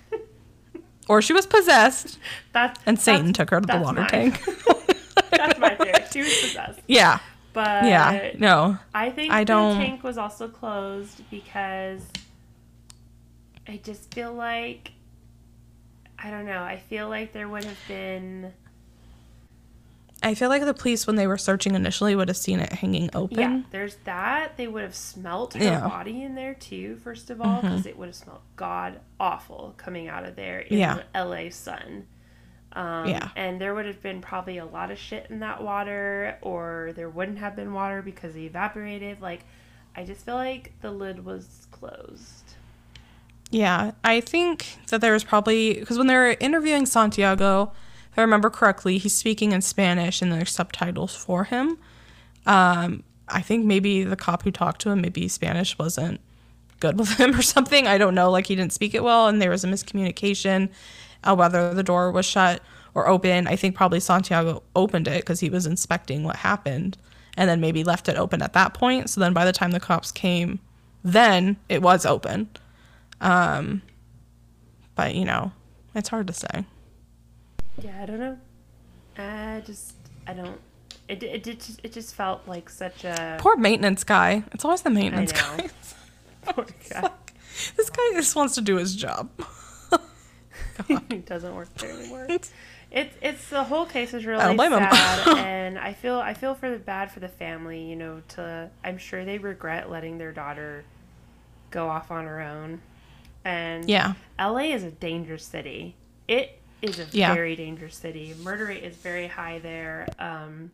[1.09, 2.18] Or she was possessed,
[2.52, 4.09] That's and Satan that's- took her to the water mine.
[4.11, 4.42] tank.
[5.30, 5.94] that's my theory.
[6.12, 6.80] She was possessed.
[6.86, 7.18] yeah,
[7.52, 12.02] But yeah, no, I think I don't- the tank was also closed because
[13.68, 14.92] I just feel like
[16.18, 16.62] I don't know.
[16.62, 18.52] I feel like there would have been
[20.23, 23.11] I feel like the police, when they were searching initially, would have seen it hanging
[23.14, 23.39] open.
[23.39, 23.61] yeah.
[23.71, 24.57] There's that.
[24.57, 25.81] They would have smelt her Yeah.
[25.81, 25.89] Mm-hmm.
[25.89, 26.97] body in there too.
[27.05, 30.79] First of all, because it would have smelled god awful coming out of there in
[30.79, 30.95] Yeah.
[30.95, 31.51] the L.A.
[31.51, 32.07] sun.
[32.73, 33.29] Um, Yeah.
[33.37, 37.09] And there would have been probably a lot of shit in that water, or there
[37.11, 39.21] wouldn't have been water because it evaporated.
[39.21, 39.45] Like,
[39.95, 42.55] I just feel like the lid was closed.
[43.51, 47.73] Yeah, I think that there was probably because when they were interviewing Santiago,
[48.17, 51.79] I remember correctly, he's speaking in Spanish and there's subtitles for him.
[52.47, 56.21] Um, I think maybe the cop who talked to him, maybe Spanish wasn't
[56.81, 57.87] good with him or something.
[57.87, 58.31] I don't know.
[58.31, 60.71] Like he didn't speak it well, and there was a miscommunication
[61.25, 62.62] uh, whether the door was shut
[62.95, 63.47] or open.
[63.47, 66.97] I think probably Santiago opened it because he was inspecting what happened,
[67.37, 69.11] and then maybe left it open at that point.
[69.11, 70.61] So then by the time the cops came,
[71.03, 72.49] then it was open.
[73.21, 73.83] Um,
[74.95, 75.53] but you know,
[75.95, 76.64] it's hard to say.
[77.81, 78.39] Yeah, I don't know.
[79.18, 79.95] I just,
[80.27, 80.61] I don't.
[81.09, 84.43] It it did just, it just felt like such a Poor maintenance guy.
[84.53, 85.68] It's always the maintenance guy.
[86.45, 87.11] poor guy.
[87.77, 89.31] this guy just wants to do his job.
[90.89, 92.27] He doesn't work there anymore.
[92.29, 92.51] It's
[93.22, 94.81] it's the whole case is really don't blame him.
[94.81, 97.83] sad, and I feel I feel for the bad for the family.
[97.83, 100.85] You know, to I'm sure they regret letting their daughter
[101.70, 102.83] go off on her own.
[103.45, 104.14] And Yeah.
[104.39, 105.95] LA is a dangerous city.
[106.29, 107.35] It is a Yeah.
[107.35, 108.35] very dangerous city.
[108.43, 110.07] Murder rate is very high there.
[110.18, 110.70] Um,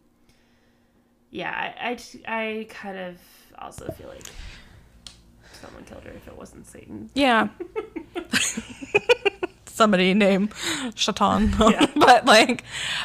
[1.31, 3.17] yeah, I, I, I kind of
[3.59, 4.25] also feel like
[5.61, 7.09] someone killed her if it wasn't Satan.
[7.15, 7.49] Yeah.
[9.67, 10.51] Somebody named
[10.95, 11.59] Shatan.
[11.71, 11.87] Yeah.
[11.97, 12.63] but like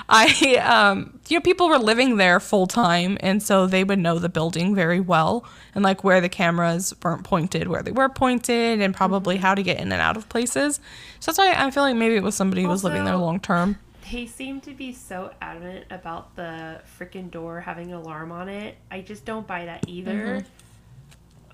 [0.09, 4.19] I um you know, people were living there full time and so they would know
[4.19, 8.81] the building very well and like where the cameras weren't pointed, where they were pointed
[8.81, 9.41] and probably Mm-hmm.
[9.41, 10.79] how to get in and out of places.
[11.19, 13.39] So that's why I feel like maybe it was somebody who was living there long
[13.39, 13.77] term.
[14.11, 18.77] They seem to be so adamant about the freaking door having an alarm on it.
[18.89, 20.45] I just don't buy that either.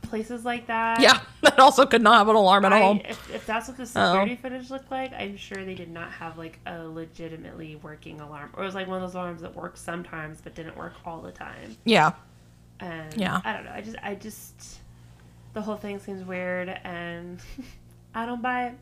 [0.04, 1.01] Places like that.
[1.01, 1.20] Yeah.
[1.43, 2.99] That also could not have an alarm at I- all.
[3.04, 3.86] if, if that's what the Oh.
[3.86, 8.49] security footage looked like, I'm sure they did not have like a legitimately working alarm,
[8.54, 11.20] or it was like one of those alarms that works sometimes but didn't work all
[11.22, 11.76] the time.
[11.84, 12.14] Yeah.
[12.80, 13.41] And Yeah.
[13.43, 13.72] I don't know.
[13.72, 14.80] I just, I just,
[15.54, 17.39] the whole thing seems weird, and
[18.16, 18.76] I don't buy it.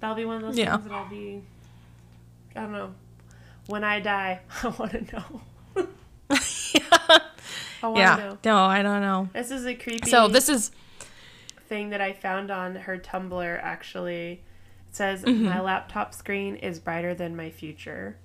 [0.00, 0.74] That'll be one of those Yeah.
[0.76, 1.42] things that I'll be.
[2.56, 2.94] I don't know.
[3.66, 5.42] When I die, I want to know.
[7.82, 8.16] I yeah.
[8.16, 8.38] know.
[8.44, 9.28] No, I don't know.
[9.32, 10.70] This is a creepy So this is
[11.68, 14.42] thing that I found on her Tumblr actually.
[14.88, 15.44] It says Mm-hmm.
[15.46, 18.16] my laptop screen is brighter than my future.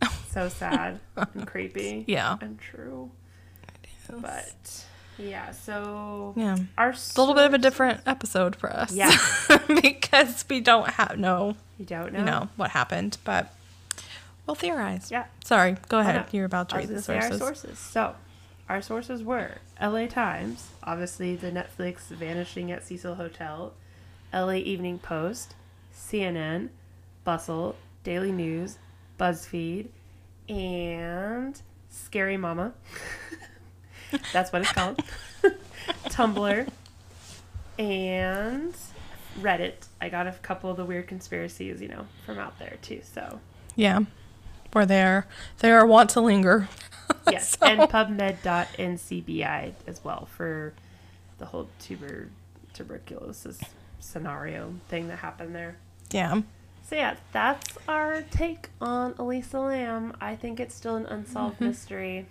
[0.30, 2.04] so sad and creepy.
[2.06, 2.36] Yeah.
[2.40, 3.10] And true.
[4.08, 4.84] But
[5.18, 6.56] yeah, so yeah.
[6.78, 8.92] our It's a little bit of a different episode for us.
[8.92, 9.16] Yeah.
[9.82, 12.18] because we don't have no, you don't know.
[12.20, 13.52] you know, what happened, but
[14.46, 15.10] we'll theorize.
[15.10, 15.24] Yeah.
[15.44, 16.26] Sorry, go ahead.
[16.32, 17.32] You're about to read the sources.
[17.32, 17.78] our sources.
[17.78, 18.14] So,
[18.68, 23.72] our sources were LA Times, obviously the Netflix Vanishing at Cecil Hotel,
[24.32, 25.54] LA Evening Post,
[25.94, 26.70] CNN,
[27.24, 28.78] Bustle, Daily News,
[29.18, 29.86] BuzzFeed,
[30.48, 31.60] and
[31.90, 32.72] Scary Mama.
[34.32, 35.00] That's what it's called.
[36.06, 36.68] Tumblr,
[37.78, 38.74] and
[39.40, 39.86] Reddit.
[40.00, 43.00] I got a couple of the weird conspiracies, you know, from out there too.
[43.02, 43.40] So,
[43.74, 44.00] Yeah.
[44.72, 45.26] Where they're
[45.60, 46.68] they are want to linger.
[47.30, 50.72] Yes, So- and PubMed.ncbi as well for
[51.38, 52.28] the whole tuber
[52.72, 53.58] tuberculosis
[54.00, 55.76] scenario thing that happened there.
[56.10, 56.42] Yeah.
[56.88, 60.16] So yeah, that's our take on Elisa Lam.
[60.20, 61.64] I think it's still an unsolved Mm-hmm.
[61.66, 62.26] mystery.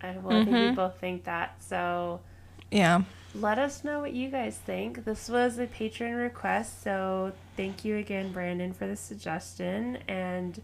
[0.00, 1.56] And well, I think we both think that.
[1.62, 2.20] So
[2.70, 3.02] Yeah.
[3.34, 5.04] let us know what you guys think.
[5.06, 9.96] This was a patron request, so thank you again, Brandon, for the suggestion.
[10.06, 10.60] And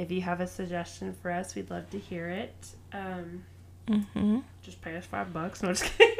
[0.00, 2.54] if you have a suggestion for us, we'd love to hear it.
[2.92, 3.44] Um,
[3.88, 4.38] Mm-hmm.
[4.62, 5.62] just pay us five bucks.
[5.64, 6.14] No, just kidding.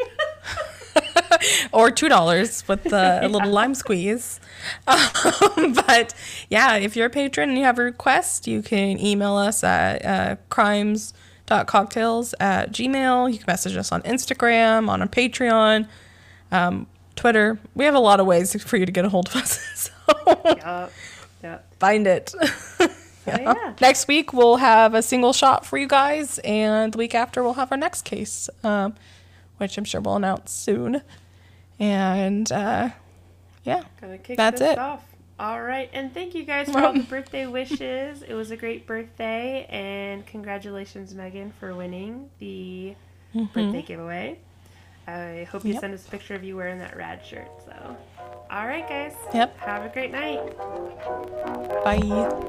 [1.72, 4.40] or two dollars with the a little lime squeeze.
[4.88, 6.14] Um, but
[6.48, 10.04] yeah, if you're a patron and you have a request, you can email us at
[10.04, 13.32] uh, crimes.cocktails at gmail.
[13.32, 15.86] You can message us on Instagram, on our Patreon,
[16.50, 17.58] um, Twitter.
[17.76, 19.60] We have a lot of ways for you to get a hold of us.
[19.74, 19.92] So
[20.44, 20.92] yep.
[21.42, 21.74] Yep.
[21.78, 22.34] find it.
[23.26, 23.74] Yeah.
[23.80, 27.54] Next week we'll have a single shot for you guys, and the week after we'll
[27.54, 28.94] have our next case, um,
[29.58, 31.02] which I'm sure we'll announce soon.
[31.78, 32.90] And uh,
[33.64, 33.84] yeah,
[34.22, 34.78] kick That's this it.
[34.78, 35.04] off.
[35.38, 38.22] All right, and thank you guys for all the birthday wishes.
[38.22, 42.94] It was a great birthday, and congratulations, Megan, for winning the
[43.54, 44.38] birthday giveaway.
[45.06, 45.80] I hope you Yep.
[45.80, 47.48] send us a picture of you wearing that rad shirt.
[47.64, 47.96] So,
[48.50, 49.14] all right, guys.
[49.32, 49.58] Yep.
[49.58, 50.40] Have a great night.
[51.84, 52.46] Bye.